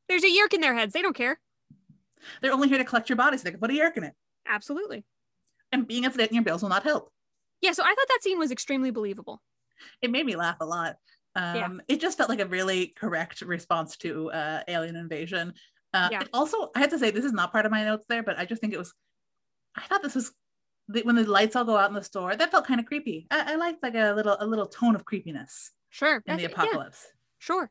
[0.10, 0.94] There's a Yeerk in their heads.
[0.94, 1.40] They don't care.
[2.42, 4.14] They're only here to collect your body so they can put a Yeerk in it.
[4.48, 5.06] Absolutely.
[5.72, 7.10] And being to in your bills will not help.
[7.62, 9.42] Yeah, so I thought that scene was extremely believable.
[10.02, 10.98] It made me laugh a lot.
[11.36, 11.70] Um, Yeah.
[11.88, 15.54] It just felt like a really correct response to uh, alien invasion.
[15.94, 16.24] Uh, Yeah.
[16.34, 18.46] Also, I have to say, this is not part of my notes there, but I
[18.46, 18.94] just think it was,
[19.76, 20.32] I thought this was
[20.88, 23.28] the, when the lights all go out in the store, that felt kind of creepy.
[23.32, 26.16] I, I liked like a little a little tone of creepiness Sure.
[26.26, 27.06] in the that's- yeah, apocalypse.
[27.40, 27.70] sure.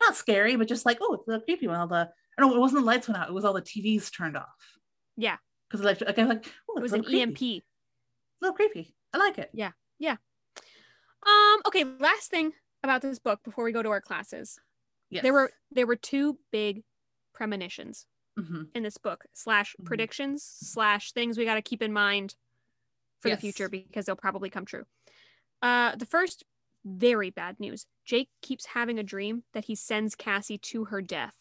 [0.00, 2.60] Not scary, but just like oh, it's a little creepy when all the no, it
[2.60, 3.28] wasn't the lights went out.
[3.28, 4.78] It was all the TVs turned off.
[5.16, 5.36] Yeah.
[5.70, 7.22] Because like, like I was like, oh, It was an creepy.
[7.22, 7.42] EMP.
[7.42, 7.66] It's
[8.42, 8.94] a little creepy.
[9.14, 9.50] I like it.
[9.54, 9.72] Yeah.
[9.98, 10.16] Yeah.
[11.26, 12.52] Um, okay, last thing
[12.82, 14.58] about this book before we go to our classes.
[15.10, 15.22] Yes.
[15.22, 16.82] There were there were two big
[17.36, 18.06] premonitions
[18.36, 19.86] hmm in this book slash Mhm.
[19.86, 22.36] predictions slash things we got to keep in mind
[23.20, 23.38] for Yes.
[23.38, 24.84] the future because they'll probably come true.
[25.62, 26.44] Uh, the first
[26.84, 31.36] very bad news: Jake keeps having a dream that he sends Cassie to her death,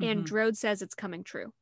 [0.00, 0.26] and Mhm.
[0.26, 1.54] Drode says it's coming true.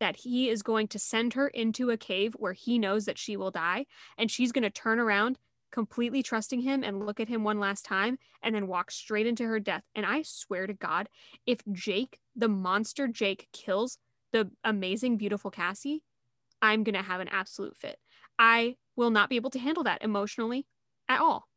[0.00, 3.36] That he is going to send her into a cave where he knows that she
[3.36, 3.86] will die,
[4.18, 5.38] and she's going to turn around,
[5.74, 9.44] completely trusting him, and look at him one last time, and then walk straight into
[9.44, 9.82] her death.
[9.96, 11.08] And I swear to God,
[11.46, 13.98] if Jake, the monster Jake, kills
[14.32, 16.04] the amazing, beautiful Cassie,
[16.62, 17.98] I'm going to have an absolute fit.
[18.38, 20.64] I will not be able to handle that emotionally
[21.08, 21.48] at all.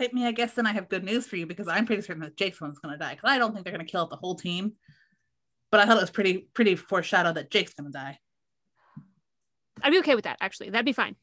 [0.00, 2.22] I mean, I guess then I have good news for you because I'm pretty certain
[2.22, 3.14] that Jake's one's gonna die.
[3.14, 4.72] Because I don't think they're gonna kill the whole team.
[5.70, 8.18] But I thought it was pretty pretty foreshadowed that Jake's gonna die
[9.82, 10.70] I'd be okay with that, actually.
[10.70, 11.16] That'd be fine.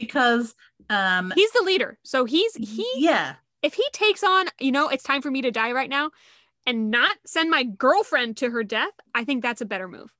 [0.00, 0.54] Because
[0.88, 1.98] um He's the leader.
[2.02, 5.50] So he's, he, yeah if he takes on, you know, it's time for me to
[5.50, 6.10] die right now
[6.66, 10.10] and not send my girlfriend to her death, I think that's a better move.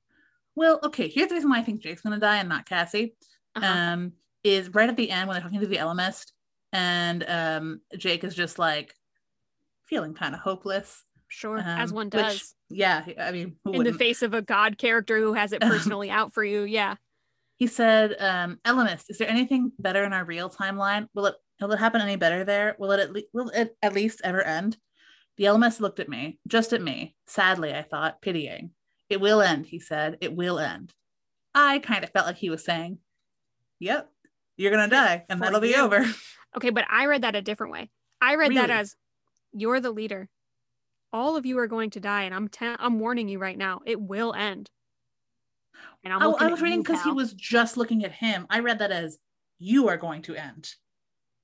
[0.55, 3.15] well okay here's the reason why I think Jake's gonna die and not Cassie
[3.55, 3.65] Uh-huh.
[3.67, 4.13] um
[4.43, 6.31] is right at the end when they're talking to the Ellimist
[6.73, 8.93] and um Jake is just like
[9.85, 12.55] feeling kind of hopeless sure, as um, one which- does.
[12.69, 13.97] yeah I mean in the wouldn't?
[13.97, 16.61] face of a god character who has it personally out for you.
[16.63, 16.95] Yeah.
[17.61, 21.71] He said um Ellimist is there anything better in our real timeline will it will
[21.71, 24.77] it happen any better there will it at, le- will it at least ever end
[25.37, 28.71] the Ellimist looked at me just at me sadly I thought pitying
[29.11, 30.91] it will end he said it will end
[31.53, 32.97] I kind of felt like he was saying
[33.79, 34.09] yep
[34.57, 36.03] you're gonna die and that'll be over
[36.55, 37.89] Okay, but I read that a different way.
[38.19, 38.95] I read that as
[39.53, 40.29] you're the leader.
[41.13, 43.81] All of you are going to die, and I'm te- I'm warning you right now.
[43.85, 44.69] It will end.
[46.03, 48.79] And I'm I, I was reading because he was just looking at him I read
[48.79, 49.17] that as
[49.59, 50.69] you are going to end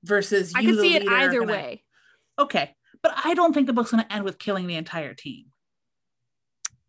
[0.04, 1.84] versus I could see it either gonna- way.
[2.38, 5.46] okay but I don't think the book's gonna end with killing the entire team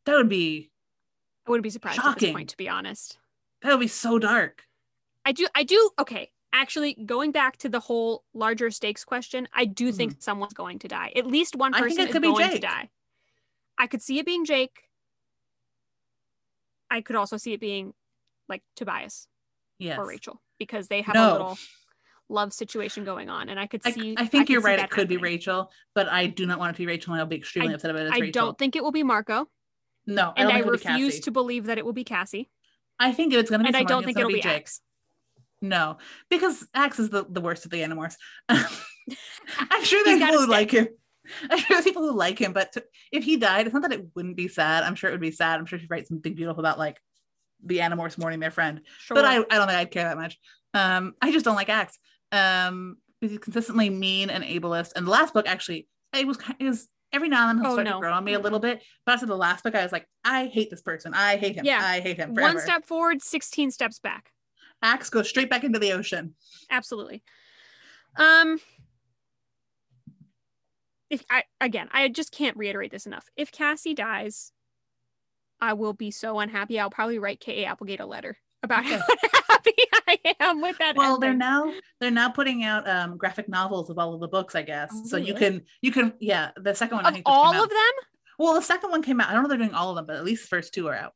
[0.05, 0.71] that would be
[1.47, 2.33] I wouldn't be surprised at this Shocking.
[2.33, 3.17] point, to be honest.
[3.61, 4.63] that would be so dark
[5.25, 5.45] I do.
[5.53, 5.91] I do.
[5.99, 6.31] Okay.
[6.53, 10.87] Actually, going back to the whole larger stakes question, I do think someone's going to
[10.87, 11.11] die.
[11.15, 11.83] At least one Mm-hmm.
[11.83, 12.89] I person think it is could be going to die.
[13.77, 14.88] I could see it being Jake.
[16.89, 17.93] I could also see it being
[18.47, 19.27] like Tobias
[19.79, 21.29] yes or Rachel because they have No.
[21.29, 21.57] a little
[22.29, 24.15] love situation going on, and I could see.
[24.17, 24.79] I think could you're right.
[24.79, 25.17] It could be.
[25.17, 27.75] Rachel, but I do not want it to be Rachel, and I'll be extremely I-
[27.75, 28.13] upset about it.
[28.13, 28.31] I Rachel.
[28.31, 29.47] don't think it will be Marco,
[30.05, 32.49] No, and I, I, it'll be refuse to believe that it will be Cassie,
[32.99, 33.67] I think it's going to be.
[33.69, 34.57] and I don't think it'll be Jake.
[34.61, 34.81] Ax.
[35.61, 35.97] No,
[36.29, 38.15] because Ax is the, the worst of the Animorphs.
[38.49, 40.87] I'm sure people who like him.
[41.49, 43.91] I'm sure there's people who like him, but to, if he died, it's not that
[43.93, 44.83] it wouldn't be sad.
[44.83, 45.59] I'm sure it would be sad.
[45.59, 46.97] I'm sure she'd write something beautiful about like
[47.65, 48.81] the Animorphs mourning their friend.
[48.99, 49.15] Sure.
[49.15, 50.37] But I, I don't think I'd care that much.
[50.73, 51.97] Um, I just don't like Ax.
[52.31, 54.93] Um, because he's consistently mean and ableist.
[54.95, 57.73] And the last book actually, it was kind it was every now and then he'll
[57.73, 57.93] Oh, start no.
[57.95, 58.81] to grow on me a little bit.
[59.05, 61.13] But after the last book, I was like, I hate this person.
[61.13, 61.65] I hate him.
[61.65, 61.81] Yeah.
[61.83, 62.33] I hate him.
[62.33, 62.53] Forever.
[62.55, 64.31] one step forward, sixteen steps back.
[64.81, 66.35] Ax goes straight back into the ocean.
[66.71, 67.21] absolutely
[68.15, 68.59] um
[71.09, 74.51] if i again i just can't reiterate this enough if cassie dies
[75.61, 77.65] i will be so unhappy i'll probably write K.A.
[77.65, 78.97] Applegate a letter about Okay.
[79.31, 79.73] how happy
[80.07, 83.97] i am with that Well, they're now they're now putting out um graphic novels of
[83.97, 84.89] all of the books, I guess.
[84.93, 87.45] Oh, so you can you can yeah, the second one I of think just came
[87.45, 87.91] all of them
[88.37, 89.29] Well, the second one came out.
[89.29, 90.87] I don't know if they're doing all of them, but at least the first two
[90.87, 91.13] are out.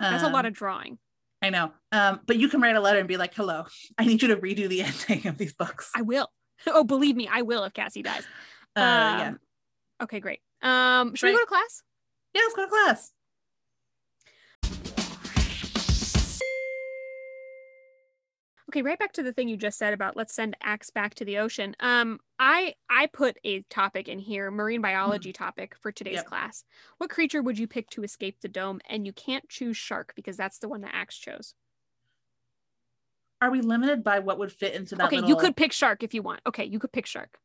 [0.00, 0.98] that's a lot Um, of drawing
[1.40, 1.72] I know.
[1.92, 3.64] Um, but you can write a letter and be like, "Hello,
[3.96, 6.28] I need you to redo the ending of these books." i will
[6.66, 8.26] oh believe me i will if cassie dies
[8.78, 9.40] Uh, yeah, Um,
[10.02, 11.82] okay great um should we go to class
[12.34, 12.42] yeah.
[12.42, 13.12] Let's go to class.
[18.70, 21.24] Okay, right back to the thing you just said about let's send Ax back to
[21.24, 21.74] the ocean.
[21.80, 26.26] Um, I I put a topic in here, marine biology topic for today's Yep.
[26.26, 26.64] class.
[26.98, 28.80] What creature would you pick to escape the dome?
[28.86, 31.54] And you can't choose shark because that's the one that Ax chose.
[33.40, 35.06] Are we limited by what would fit into that?
[35.12, 36.40] okay, you could pick shark if you want.
[36.46, 37.38] Okay, you could pick shark.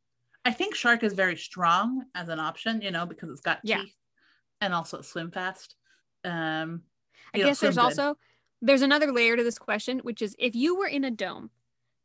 [0.44, 3.82] I think shark is very strong as an option, you know, because it's got Yeah.
[3.82, 3.96] teeth
[4.60, 5.76] and also it swim fast.
[6.24, 6.82] Um,
[7.34, 7.82] I guess there's good.
[7.82, 8.18] also
[8.60, 11.50] there's another layer to this question, which is if you were in a dome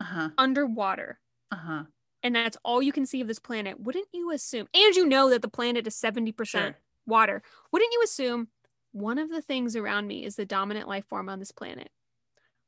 [0.02, 1.20] uh-huh, underwater
[1.52, 1.84] uh-huh.
[2.24, 4.68] and that's all you can see of this planet, wouldn't you assume?
[4.74, 6.82] And you know that the planet is seventy percent Sure.
[7.06, 7.44] water.
[7.72, 8.50] Wouldn't you assume
[8.92, 11.90] one of the things around me is the dominant life form on this planet?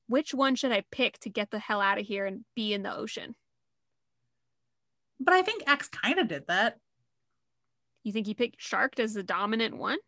[0.08, 2.84] which one should I pick to get the hell out of here and be in
[2.84, 3.34] the ocean?
[5.24, 6.78] But I think Ax kind of did that.
[8.04, 10.00] You think he picked shark as the dominant one?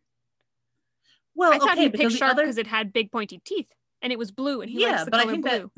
[1.36, 3.68] Well, I thought okay, he picked because shark other because it had big pointy teeth
[4.02, 5.70] and it was blue and he Yeah, likes the but I color think that-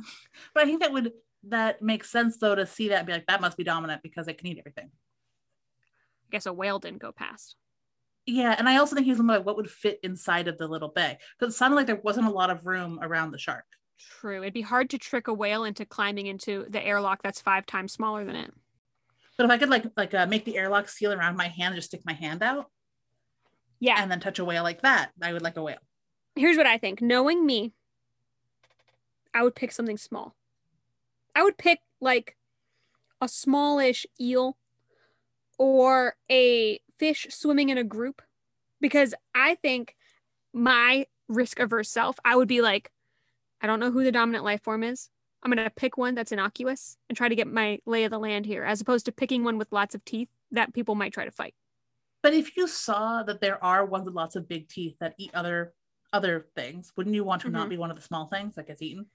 [0.54, 1.12] but I think that would
[1.48, 4.26] that makes sense though to see that and be like that must be dominant because
[4.28, 4.90] it can eat everything.
[4.90, 7.56] I guess a whale didn't go past.
[8.24, 11.18] Yeah, and I also think he's like what would fit inside of the little bay
[11.38, 13.64] because it sounded like there wasn't a lot of room around the shark.
[13.98, 14.42] True.
[14.42, 17.92] It'd be hard to trick a whale into climbing into the airlock that's five times
[17.92, 18.52] smaller than it.
[19.36, 21.76] But if I could like like uh, make the airlock seal around my hand, and
[21.76, 22.70] just stick my hand out
[23.80, 23.96] Yeah.
[24.02, 25.78] and then touch a whale like that, I would like a whale.
[26.34, 27.00] Here's what I think.
[27.02, 27.72] Knowing me,
[29.34, 30.34] I would pick something small.
[31.34, 32.36] I would pick like
[33.20, 34.56] a smallish eel
[35.58, 38.22] or a fish swimming in a group
[38.80, 39.94] because I think
[40.52, 42.90] my risk averse self, I would be like,
[43.60, 45.10] I don't know who the dominant life form is.
[45.42, 48.18] I'm going to pick one that's innocuous and try to get my lay of the
[48.18, 51.24] land here, as opposed to picking one with lots of teeth that people might try
[51.24, 51.54] to fight.
[52.22, 55.30] But if you saw that there are ones with lots of big teeth that eat
[55.34, 55.74] other
[56.12, 57.70] other things, wouldn't you want to not Mhm.
[57.70, 59.06] be one of the small things that gets eaten?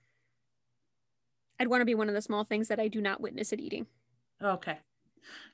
[1.60, 3.60] I'd want to be one of the small things that I do not witness it
[3.60, 3.88] eating.
[4.42, 4.80] Okay.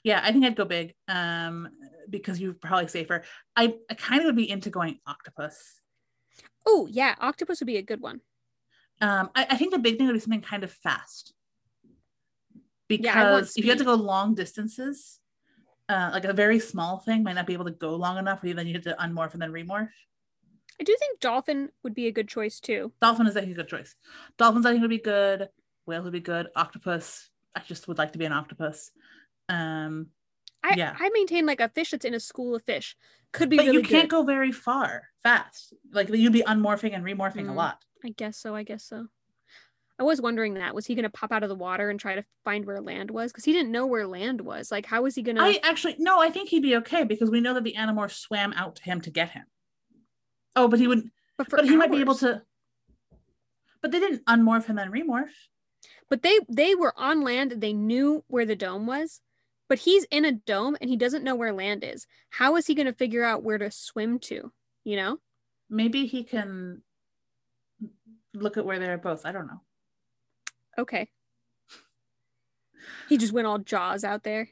[0.03, 1.69] Yeah, I think I'd go big um,
[2.09, 3.23] because you're probably safer.
[3.55, 5.81] I, I kind of would be into going octopus.
[6.65, 8.21] Oh, yeah, octopus would be a good one.
[9.01, 11.33] Um, I, I think the big thing would be something kind of fast.
[12.89, 15.19] Yeah, Because if you have to go long distances,
[15.89, 18.53] uh, like a very small thing might not be able to go long enough, or
[18.53, 19.89] then you have to unmorph and then remorph.
[20.79, 22.93] I do think dolphin would be a good choice too.
[23.01, 23.95] Dolphin is I think a good choice.
[24.37, 25.49] Dolphins I think would be good.
[25.85, 26.47] Whales would be good.
[26.55, 28.91] Octopus, I just would like to be an octopus.
[29.49, 30.07] Um,
[30.63, 30.95] I, Yeah.
[30.97, 32.95] I maintain like a fish that's in a school of fish
[33.33, 34.15] could be but really you can't good.
[34.17, 35.73] go very far fast.
[35.91, 37.55] Like you'd be unmorphing and remorphing a Mm.
[37.55, 37.83] lot.
[38.03, 38.55] I guess so.
[38.55, 39.07] I guess so.
[39.99, 42.15] I was wondering that was he going to pop out of the water and try
[42.15, 44.71] to find where land was because he didn't know where land was.
[44.71, 45.41] Like, how was he going to?
[45.41, 48.53] I actually no, I think he'd be okay because we know that the Animorphs swam
[48.53, 49.43] out to him to get him.
[50.55, 52.43] Oh, but he would But, but he might be able to
[53.81, 55.29] but they didn't unmorph him and remorph.
[56.09, 57.55] But they they were on land.
[57.57, 59.21] They knew where the dome was,
[59.67, 62.07] but he's in a dome and he doesn't know where land is.
[62.29, 64.51] How is he going to figure out where to swim to?
[64.83, 65.19] You know?
[65.69, 66.81] Maybe he can
[68.33, 69.25] look at where they're both.
[69.25, 69.61] I don't know.
[70.77, 71.09] Okay.
[73.09, 74.49] He just went all jaws out there.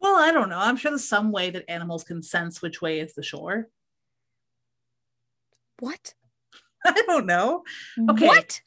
[0.00, 0.58] Well, I don't know.
[0.58, 3.68] I'm sure there's some way that animals can sense which way is the shore.
[5.78, 6.14] What?
[6.84, 7.64] I don't know.
[8.10, 8.26] Okay.
[8.26, 8.60] What?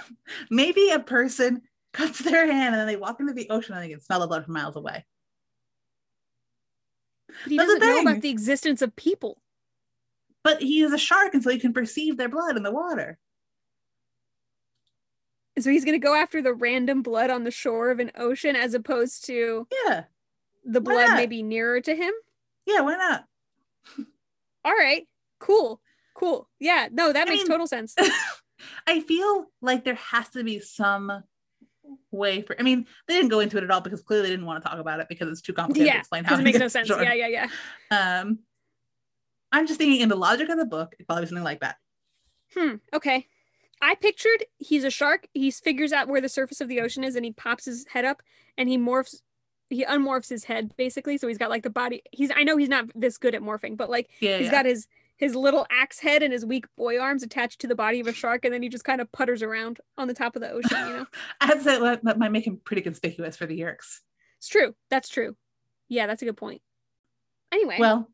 [0.50, 3.88] Maybe a person cuts their hand and then they walk into the ocean and they
[3.88, 5.04] can smell the blood from miles away.
[7.42, 9.40] But he That's doesn't know about the existence of people.
[10.44, 13.18] But he is a shark, and so he can perceive their blood in the water.
[15.58, 18.56] So he's going to go after the random blood on the shore of an ocean
[18.56, 20.04] as opposed to Yeah.
[20.64, 22.12] the blood maybe nearer to him.
[22.66, 23.24] Yeah, why not?
[24.64, 25.06] All right.
[25.38, 25.80] Cool.
[26.14, 26.48] Cool.
[26.58, 26.88] Yeah.
[26.90, 27.94] No, that I makes mean- total sense.
[28.86, 31.22] I feel like there has to be some
[32.10, 34.46] way for I mean, they didn't go into it at all because clearly they didn't
[34.46, 35.98] want to talk about it because it's too complicated to yeah.
[35.98, 36.88] explain how it makes no sense.
[36.88, 37.12] Yeah.
[37.12, 37.46] Yeah.
[37.90, 38.18] Yeah.
[38.20, 38.38] Um
[39.52, 41.76] I'm just thinking in the logic of the book, it'd probably something like that.
[42.56, 42.76] Hmm.
[42.92, 43.26] Okay.
[43.82, 45.26] I pictured he's a shark.
[45.34, 48.04] He figures out where the surface of the ocean is and he pops his head
[48.04, 48.22] up
[48.56, 49.16] and he morphs.
[49.70, 51.18] He unmorphs his head basically.
[51.18, 52.02] So he's got like the body.
[52.12, 52.30] He's.
[52.34, 54.38] I know he's not this good at morphing, but like Yeah.
[54.38, 54.50] he's yeah.
[54.52, 58.00] got his his little axe head and his weak boy arms attached to the body
[58.00, 60.42] of a shark, and then he just kind of putters around on the top of
[60.42, 60.76] the ocean.
[60.88, 61.06] You know,
[61.54, 64.00] to say that, that might make him pretty conspicuous for the Yeerks.
[64.38, 64.74] it's true.
[64.90, 65.36] That's true.
[65.88, 66.62] Yeah, that's a good point.
[67.52, 68.08] Anyway, Well,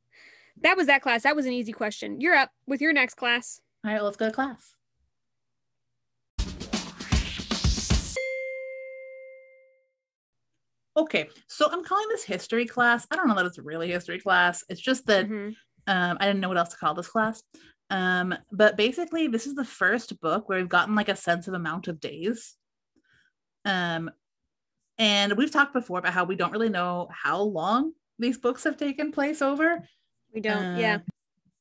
[0.63, 1.23] that was that class.
[1.23, 2.21] That was an easy question.
[2.21, 3.61] You're up with your next class.
[3.85, 4.75] all right, let's go to class.
[10.97, 13.07] Okay, so I'm calling this history class.
[13.11, 14.65] I don't know that it's really history class.
[14.69, 15.55] It's just that Mhm.
[15.87, 17.43] um, I didn't know what else to call this class.
[17.91, 21.55] Um, but basically, this is the first book where we've gotten like a sense of
[21.55, 22.57] amount of days.
[23.65, 24.11] Um,
[24.99, 28.77] and we've talked before about how we don't really know how long these books have
[28.77, 29.87] taken place over.
[30.35, 30.77] We don't.
[30.77, 30.99] yeah.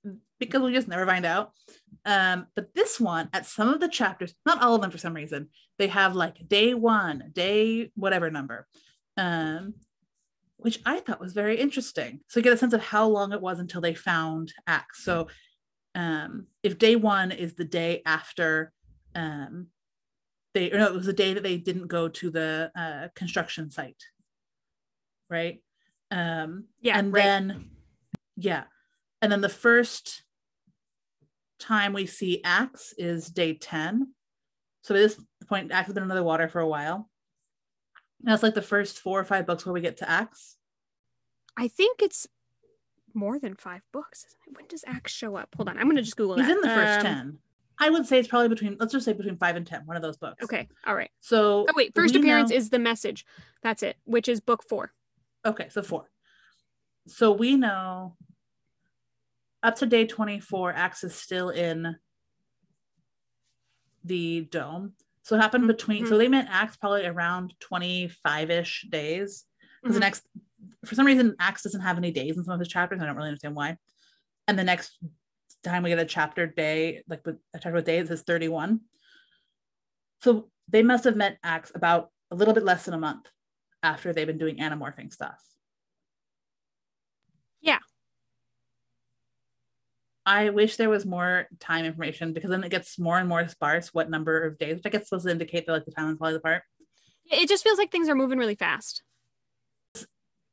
[0.06, 1.54] uh, Because we just never find out.
[2.06, 5.14] Um, but this one, at some of the chapters, not all of them for some
[5.14, 8.68] reason, they have like day one, day whatever number.
[9.20, 9.74] Um,
[10.66, 12.20] which I thought was very interesting.
[12.28, 15.04] So you get a sense of how long it was until they found Ax.
[15.04, 15.28] So
[15.96, 18.74] um, if day one is the day after
[19.16, 19.68] um,
[20.54, 23.72] they, or no, it was the day that they didn't go to the uh, construction
[23.72, 24.04] site,
[25.30, 25.62] right?
[26.12, 26.98] Um, Yeah.
[27.00, 27.24] and right.
[27.24, 27.70] then,
[28.36, 28.64] yeah,
[29.22, 30.24] and then the first
[31.60, 34.14] time we see Ax is day ten,
[34.84, 37.10] So at this point, Ax has been under the water for a while.
[38.22, 40.58] That's like the first four or five books where we get to Ax.
[41.58, 42.28] I think it's
[43.14, 44.26] more than five books.
[44.54, 45.50] When does Ax show up?
[45.56, 46.36] Hold on, I'm gonna just Google.
[46.38, 46.56] He's that.
[46.56, 47.38] in the first Um, ten.
[47.82, 48.76] I would say it's probably between.
[48.80, 49.86] Let's just say between five and ten.
[49.86, 50.44] One of those books.
[50.44, 51.12] Okay, all right.
[51.22, 53.26] So Oh wait, first appearance know- is the message.
[53.64, 54.94] That's it, which is book four.
[55.46, 56.10] Okay, so four.
[57.08, 58.16] So we know
[59.64, 61.96] up to day 24, Ax is still in
[64.04, 64.94] the dome.
[65.30, 66.18] So it happened between, so Mhm.
[66.18, 69.46] they meant Ax probably around 25 ish days.
[69.80, 70.02] Because the Mhm.
[70.02, 70.28] next,
[70.84, 73.00] for some reason, Ax doesn't have any days in some of his chapters.
[73.00, 73.78] I don't really understand why.
[74.48, 74.98] And the next
[75.62, 78.82] time we get a chapter day, like with a chapter with days, is 31.
[80.22, 83.30] So they must have met Ax about a little bit less than a month
[83.84, 85.46] after they've been doing Animorphing stuff.
[87.62, 87.82] Yeah.
[90.30, 93.96] I wish there was more time information because then it gets more and more sparse
[93.96, 96.36] what number of days, which I guess supposed to indicate that like the timeline falls
[96.36, 96.62] apart.
[97.32, 99.02] It just feels like things are moving really fast.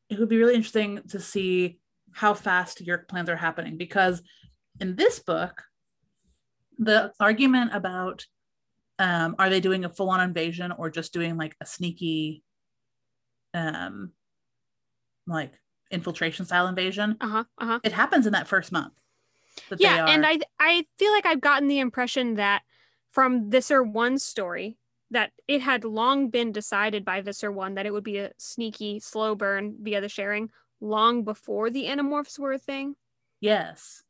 [0.08, 1.78] It would be really interesting to see
[2.12, 4.22] how fast Yeerk plans are happening because
[4.80, 5.62] in this book,
[6.78, 8.24] the argument about
[8.98, 12.42] um, are they doing a full-on invasion or just doing like a sneaky
[13.52, 14.12] um
[15.26, 15.52] like
[15.90, 17.44] infiltration style invasion Uh huh.
[17.58, 17.80] Uh huh.
[17.84, 18.94] it happens in that first month
[19.78, 22.62] Yeah, and I I feel like I've gotten the impression that
[23.12, 24.78] from Visser One story
[25.10, 28.98] that it had long been decided by Visser One that it would be a sneaky,
[29.00, 30.50] slow burn via the sharing
[30.80, 32.96] long before the Animorphs were a thing.
[33.40, 34.02] yes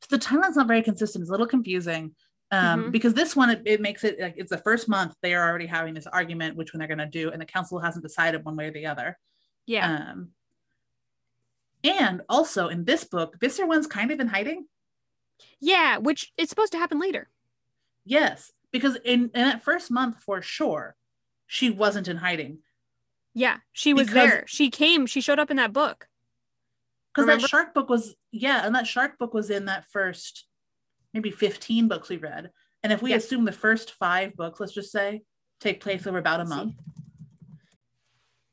[0.00, 2.14] so the timeline's not very consistent it's a little confusing
[2.50, 2.92] um Mhm.
[2.92, 5.66] because this one it, it makes it like it's the first month they are already
[5.66, 8.56] having this argument which one they're going to do and the council hasn't decided one
[8.56, 9.18] way or the other
[9.66, 9.86] Yeah.
[10.12, 10.28] um
[11.84, 14.66] and also in this book Visser one's kind of in hiding
[15.60, 17.28] yeah, which it's supposed to happen later.
[18.04, 20.94] yes because in, in that first month for sure
[21.46, 22.58] she wasn't in hiding
[23.34, 24.44] Yeah, she was Because- there.
[24.46, 26.08] She came, she showed up in that book.
[27.14, 30.46] because that shark book was yeah and that shark book was in that first
[31.14, 32.50] maybe 15 books we read
[32.82, 33.16] and if we Yeah.
[33.16, 35.22] assume the first five books let's just say
[35.60, 36.74] take place over about a month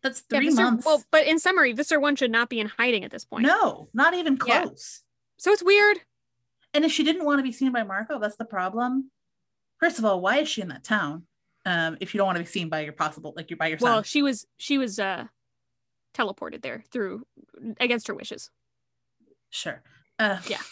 [0.02, 2.68] that's Yeah, three Visser- months Well, but in summary, Visser One should not be in
[2.68, 3.46] hiding at this point.
[3.46, 4.64] no not even Yeah.
[4.66, 5.02] close
[5.38, 6.00] So it's weird.
[6.76, 9.09] And if she didn't want to be seen by marco that's the problem
[9.80, 11.23] first of all why is she in that town
[11.65, 13.78] um if you don't want to be seen by your possible like you're by your
[13.82, 15.26] Well, she was she was uh
[16.13, 17.26] teleported there through
[17.80, 18.49] against her wishes.
[19.49, 19.82] Sure.
[20.19, 20.61] Uh, Yeah.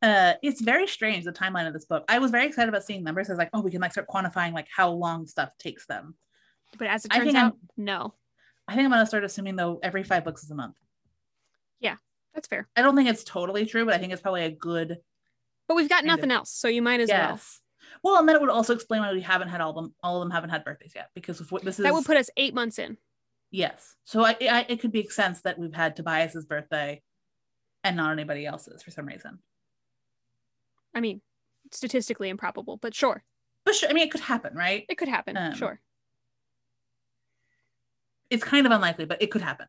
[0.00, 2.04] Uh, it's very strange the timeline of this book.
[2.08, 3.28] I was very excited about seeing numbers.
[3.28, 6.14] I was like, oh, we can like start quantifying like how long stuff takes them.
[6.78, 8.14] But as it I turns think out, I'm- no.
[8.68, 10.76] I think I'm gonna start assuming though every five books is a month.
[12.38, 12.68] That's fair.
[12.76, 14.98] I don't think it's totally true, but I think it's probably a good
[15.66, 16.16] But we've got Kind of.
[16.18, 17.30] nothing else, so you might as well.
[17.32, 17.60] yes.
[18.04, 19.92] Well, and then it would also explain why we haven't had all of them.
[20.04, 21.82] All of them haven't had birthdays yet because of what this is.
[21.82, 22.96] That would put us eight months in.
[23.50, 23.96] yes.
[24.04, 27.02] So I, I, it could make sense that we've had Tobias's birthday,
[27.82, 29.40] and not anybody else's for some reason.
[30.94, 31.22] I mean,
[31.72, 33.24] statistically improbable, but sure,
[33.64, 34.84] But sure, I mean, it could happen, right?
[34.88, 35.36] it could happen.
[35.36, 35.80] Um, sure.
[38.30, 39.66] it's kind of unlikely, but it could happen.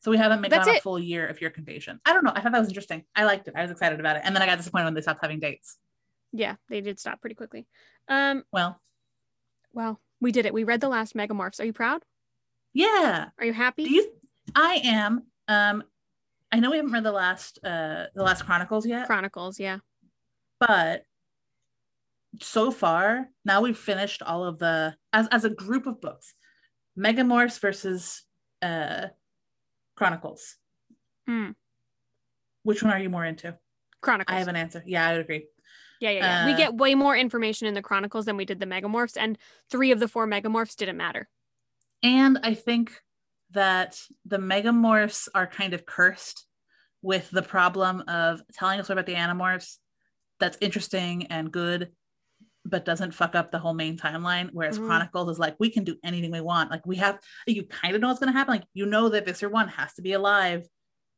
[0.00, 2.00] So we haven't made That's a full year of your invasion.
[2.04, 2.32] I don't know.
[2.34, 3.04] I thought that was interesting.
[3.16, 3.54] I liked it.
[3.56, 4.22] I was excited about it.
[4.24, 5.76] And then I got disappointed when they stopped having dates.
[6.32, 7.66] Yeah, they did stop pretty quickly.
[8.06, 8.80] Um, Well,
[9.72, 10.54] well, we did it.
[10.54, 11.60] We read the last Megamorphs.
[11.60, 12.04] Are you proud?
[12.74, 13.28] yeah.
[13.38, 13.84] Are you happy?
[13.84, 14.12] Do you
[14.54, 15.24] I am.
[15.48, 15.82] Um
[16.52, 19.78] I know we haven't read the last uh the last Chronicles yet, Chronicles, yeah.
[20.60, 21.02] but
[22.40, 26.34] so far, now we've finished all of the as as a group of books.
[26.98, 28.22] Megamorphs versus
[28.62, 29.08] uh
[29.98, 30.54] Chronicles.
[31.26, 31.50] Hmm.
[32.62, 33.58] Which one are you more into?
[34.00, 34.32] Chronicles.
[34.32, 34.80] I have an answer.
[34.86, 35.46] Yeah, I would agree.
[36.00, 36.46] yeah, yeah, yeah.
[36.46, 39.36] we uh, get way more information in the Chronicles than we did the Megamorphs, and
[39.68, 41.28] three of the four Megamorphs didn't matter.
[42.04, 42.92] And I think
[43.50, 46.46] that the megamorphs are kind of cursed
[47.02, 49.78] with the problem of telling us about the animorphs
[50.38, 51.90] that's interesting and good,
[52.68, 54.50] but doesn't fuck up the whole main timeline.
[54.52, 54.86] Whereas Mhm.
[54.86, 56.70] Chronicles is like, we can do anything we want.
[56.70, 58.54] Like we have, you kind of know what's going to happen.
[58.54, 60.68] Like you know that Visser One has to be alive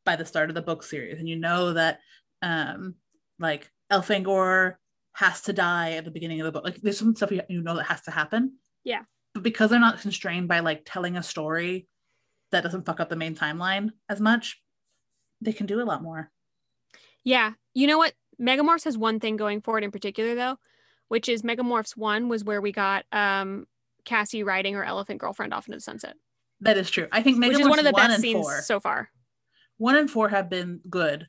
[0.04, 2.00] by the start of the book series, and you know that,
[2.42, 2.94] um,
[3.38, 4.76] like Elfangor
[5.12, 6.64] has to die at the beginning of the book.
[6.64, 8.58] Like there's some stuff you, you know that has to happen.
[8.84, 9.02] Yeah.
[9.34, 11.88] But because they're not constrained by like telling a story
[12.50, 14.62] that doesn't fuck up the main timeline as much,
[15.40, 16.30] they can do a lot more.
[17.24, 17.52] Yeah.
[17.74, 18.14] You know what?
[18.40, 20.58] Megamorphs has one thing going for it in particular, though,
[21.10, 23.66] which is Megamorphs 1 was where we got um,
[24.04, 26.14] Cassie riding her elephant girlfriend off into the sunset,
[26.60, 27.08] That is true.
[27.10, 29.10] I think Megamorphs which is one of the one best scenes four, so far.
[29.76, 31.26] one and four have been good.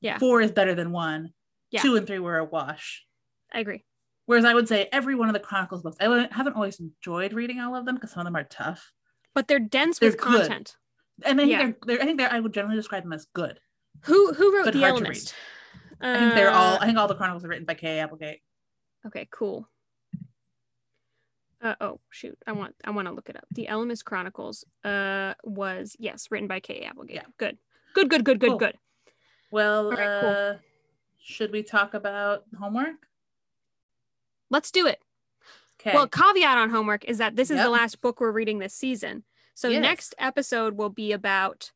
[0.00, 0.16] Yeah.
[0.16, 1.34] Four is better than one.
[1.70, 1.82] Yeah.
[1.82, 3.04] Two and three were a wash.
[3.52, 3.84] I agree.
[4.24, 7.60] Whereas I would say every one of the Chronicles books, I haven't always enjoyed reading
[7.60, 8.90] all of them because some of them are tough.
[9.34, 10.46] But they're dense they're with good.
[10.46, 10.76] content.
[11.26, 11.58] And I think yeah.
[11.58, 13.60] they're, they're, I think they're, I would generally describe them as good.
[14.04, 15.34] Who who wrote The Ellimist?
[16.02, 16.78] Uh, I think they're all.
[16.80, 17.98] I think all the Chronicles are written by K.
[17.98, 18.40] Applegate.
[19.06, 19.68] Okay, cool.
[21.62, 23.44] Uh, oh shoot, I want I want to look it up.
[23.50, 26.82] The Ellimist Chronicles uh was yes written by K.
[26.82, 27.16] Applegate.
[27.16, 27.22] Yeah.
[27.36, 27.58] Good,
[27.94, 28.58] good, good, good, good, cool.
[28.58, 28.78] good.
[29.50, 30.58] Well, right, uh, cool.
[31.20, 33.06] should we talk about homework?
[34.48, 35.00] Let's do it.
[35.80, 35.94] Okay.
[35.94, 37.66] Well, caveat on homework is that this is yep.
[37.66, 39.24] the last book we're reading this season.
[39.54, 39.82] So yes.
[39.82, 41.72] next episode will be about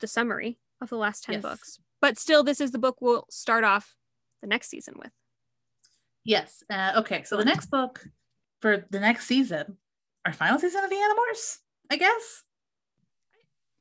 [0.00, 1.42] the summary of the last 10 yes.
[1.42, 1.78] books.
[2.00, 3.94] But still, this is the book we'll start off
[4.40, 5.12] the next season with.
[6.24, 6.62] Yes.
[6.70, 7.22] Uh, okay.
[7.24, 8.06] So the next book
[8.60, 9.76] for the next season,
[10.24, 11.58] our final season of the Animorphs,
[11.90, 12.42] I guess.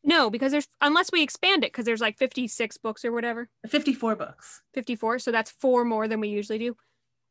[0.03, 3.49] No, because there's unless we expand it, because there's like 56 books or whatever.
[3.67, 4.61] 54 books.
[4.73, 5.19] 54.
[5.19, 6.75] So that's four more than we usually do.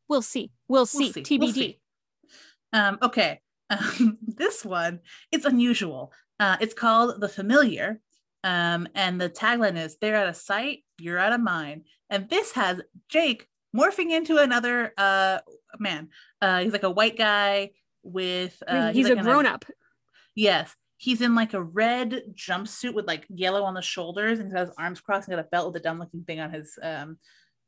[0.09, 0.51] We'll see.
[0.67, 1.11] We'll see.
[1.13, 1.21] We'll see.
[1.21, 1.39] TBD.
[1.39, 1.79] We'll see.
[2.73, 3.39] Um, okay.
[3.69, 4.99] Um, this one,
[5.31, 6.11] it's unusual.
[6.39, 8.01] Uh, it's called The Familiar.
[8.43, 11.85] Um, and the tagline is They're out of sight, you're out of mind.
[12.09, 15.39] And this has Jake morphing into another uh,
[15.79, 16.09] man.
[16.41, 17.71] Uh, he's like a white guy
[18.03, 18.61] with.
[18.67, 19.65] Uh, he's, he's like a grown up.
[20.35, 20.75] Yes.
[20.97, 24.71] He's in like a red jumpsuit with like yellow on the shoulders and he has
[24.77, 27.17] arms crossed and got a belt with a dumb looking thing on his um,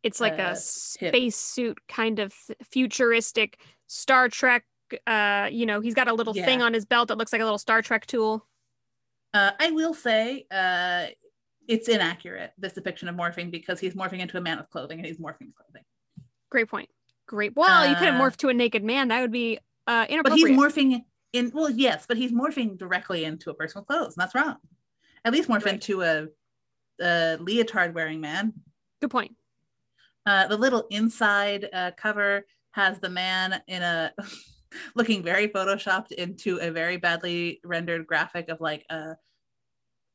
[0.05, 2.31] it's like uh, a space suit kind of
[2.69, 4.63] futuristic Star Trek.
[5.07, 6.45] Uh, you know, he's got a little yeah.
[6.45, 8.45] thing on his belt that looks like a little Star Trek tool.
[9.33, 11.07] Uh, I will say, uh,
[11.67, 15.07] it's inaccurate this depiction of morphing because he's morphing into a man with clothing and
[15.07, 15.83] he's morphing clothing.
[16.49, 16.89] Great point.
[17.27, 17.55] Great.
[17.55, 19.07] Well, uh, you couldn't morph to a naked man.
[19.07, 20.57] That would be uh, inappropriate.
[20.57, 21.51] But he's morphing in.
[21.53, 24.57] Well, yes, but he's morphing directly into a person with clothes, and that's wrong.
[25.23, 25.73] At least morph right.
[25.75, 26.27] into a,
[27.01, 28.53] a leotard wearing man.
[29.01, 29.35] Good point.
[30.25, 34.13] Uh, the little inside uh, cover has the man in a
[34.95, 39.15] looking very photoshopped into a very badly rendered graphic of like a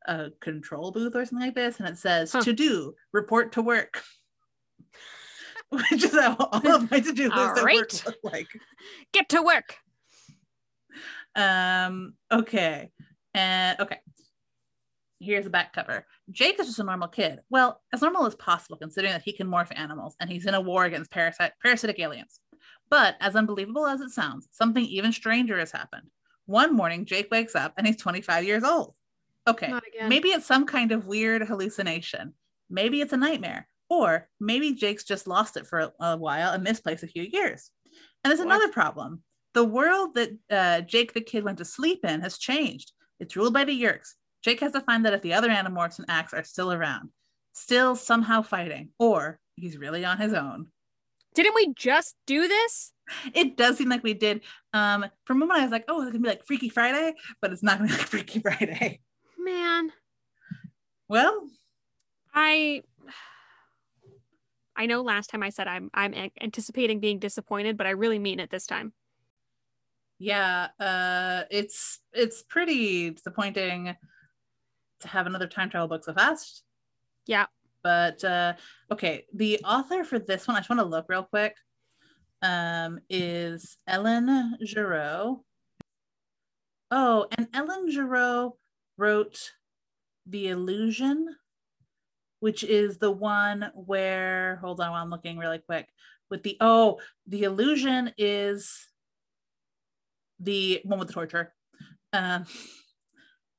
[0.07, 2.43] a control booth or something like this, and it says huh.
[2.43, 4.03] to do report to work.
[5.91, 7.77] Which is how all of my to do lists right.
[7.77, 8.49] work look like.
[9.13, 9.77] Get to work.
[11.37, 12.15] Um.
[12.33, 12.91] Okay.
[13.35, 13.99] And okay
[15.21, 16.07] here's the back cover.
[16.31, 17.41] Jake is just a normal kid.
[17.51, 20.61] Well, as normal as possible, considering that he can morph animals and he's in a
[20.61, 22.41] war against parasite, parasitic aliens.
[22.89, 26.09] But as unbelievable as it sounds, something even stranger has happened.
[26.47, 28.95] One morning, Jake wakes up and he's 25 years old.
[29.47, 29.73] Okay,
[30.07, 32.35] maybe it's some kind of weird hallucination.
[32.69, 33.67] Maybe it's a nightmare.
[33.91, 37.71] Or maybe Jake's just lost it for a, a while and misplaced a few years.
[38.25, 38.47] And there's what?
[38.47, 39.23] another problem.
[39.53, 42.93] The world that uh, Jake the kid went to sleep in has changed.
[43.19, 46.09] It's ruled by the Yeerks, Jake has to find that if the other Animorphs and
[46.09, 47.11] Ax are still around,
[47.53, 50.69] still somehow fighting, or he's really on his own.
[51.35, 52.93] Didn't we just do this?
[53.35, 54.43] It does seem like we did.
[54.73, 57.53] Um, for a moment, I was like, "Oh, it's gonna be like Freaky Friday," but
[57.53, 59.01] it's not gonna be like Freaky Friday.
[59.39, 59.93] Man.
[61.09, 61.47] Well,
[62.33, 62.83] I
[64.81, 68.41] I know last time I said I'm I'm anticipating being disappointed, but I really mean
[68.41, 68.95] it this time.
[70.19, 73.95] Yeah, uh, it's it's pretty disappointing
[75.01, 76.63] to have another time travel book so fast.
[77.27, 77.45] Yeah.
[77.83, 78.55] But uh,
[78.91, 81.57] okay, the author for this one, I just want to look real quick,
[82.41, 85.43] um, is Ellen Geroux.
[86.91, 88.53] Oh, and Ellen Geroux
[88.97, 89.53] wrote
[90.25, 91.37] The Illusion,
[92.41, 95.89] which is the one where, hold on while I'm looking really quick,
[96.29, 98.87] with the, oh, The Illusion is
[100.39, 101.55] the one with the torture.
[102.13, 102.45] Um,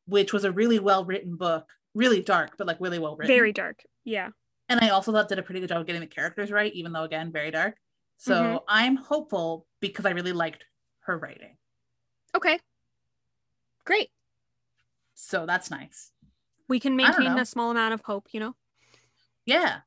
[0.07, 3.33] which was a really well written book, really dark, but like really well written.
[3.33, 3.81] Very dark.
[4.03, 4.29] Yeah.
[4.67, 6.91] And I also thought did a pretty good job of getting the characters right, even
[6.91, 7.75] though again, very dark.
[8.17, 8.57] So mm-hmm.
[8.67, 10.65] I'm hopeful because I really liked
[11.01, 11.55] her writing.
[12.35, 12.59] Okay.
[13.85, 14.09] Great.
[15.13, 16.11] So that's nice.
[16.67, 18.55] We can maintain a small amount of hope, you know?
[19.45, 19.79] Yeah.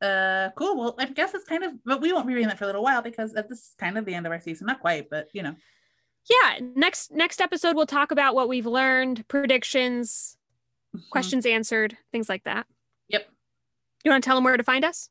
[0.00, 0.76] Uh cool.
[0.76, 2.82] Well, I guess it's kind of but we won't be reading that for a little
[2.82, 4.66] while because this is kind of the end of our season.
[4.66, 5.56] Not quite, but you know
[6.30, 10.36] yeah next next episode we'll talk about what we've learned predictions
[10.94, 11.04] mm-hmm.
[11.10, 12.66] questions answered things like that
[13.08, 13.26] yep
[14.04, 15.08] you want to tell them where to find us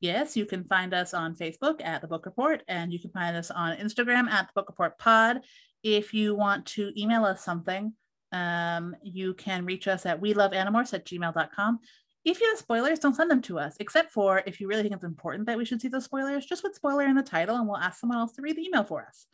[0.00, 3.36] yes you can find us on facebook at the book report and you can find
[3.36, 5.40] us on instagram at the book report pod
[5.82, 7.92] if you want to email us something
[8.32, 11.80] um, you can reach us at we love animorphs at gmail.com
[12.24, 14.94] if you have spoilers, don't send them to us, except for if you really think
[14.94, 17.66] it's important that we should see those spoilers, just put spoiler in the title and
[17.66, 19.26] we'll ask someone else to read the email for us.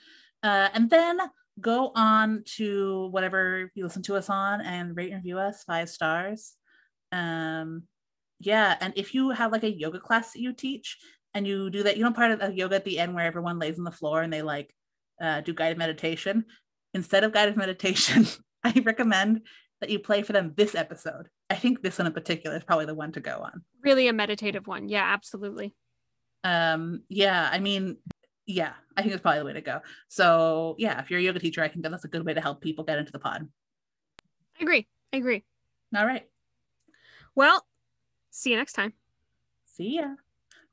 [0.42, 1.18] Uh, and then
[1.60, 5.88] go on to whatever you listen to us on and rate and review us five
[5.88, 6.54] stars.
[7.12, 7.84] Um,
[8.38, 10.98] yeah, and if you have like a yoga class that you teach
[11.34, 13.58] and you do that, you know, part of the yoga at the end where everyone
[13.58, 14.72] lays on the floor and they like
[15.20, 16.44] uh, do guided meditation.
[16.94, 18.26] Instead of guided meditation,
[18.62, 19.42] I recommend
[19.80, 21.28] that you play for them this episode.
[21.50, 23.62] I think this one in particular is probably the one to go on.
[23.82, 24.88] Really a meditative one.
[24.88, 25.74] Yeah, absolutely.
[26.44, 27.96] Um, yeah, I mean,
[28.46, 29.80] yeah, I think it's probably the way to go.
[30.08, 32.40] So yeah, if you're a yoga teacher, I think that that's a good way to
[32.40, 33.48] help people get into the pod.
[34.58, 34.86] I agree.
[35.12, 35.44] I agree.
[35.94, 36.26] All right.
[37.34, 37.66] Well,
[38.30, 38.94] see you next time.
[39.66, 40.14] See ya.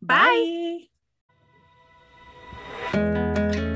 [0.01, 0.87] Bye.
[2.93, 3.69] Bye.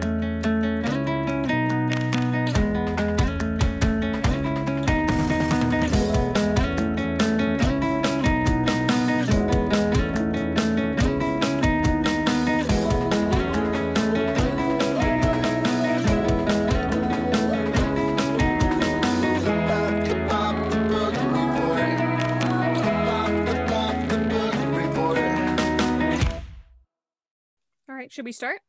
[27.98, 28.60] Right, should we start?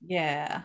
[0.00, 0.62] Yeah.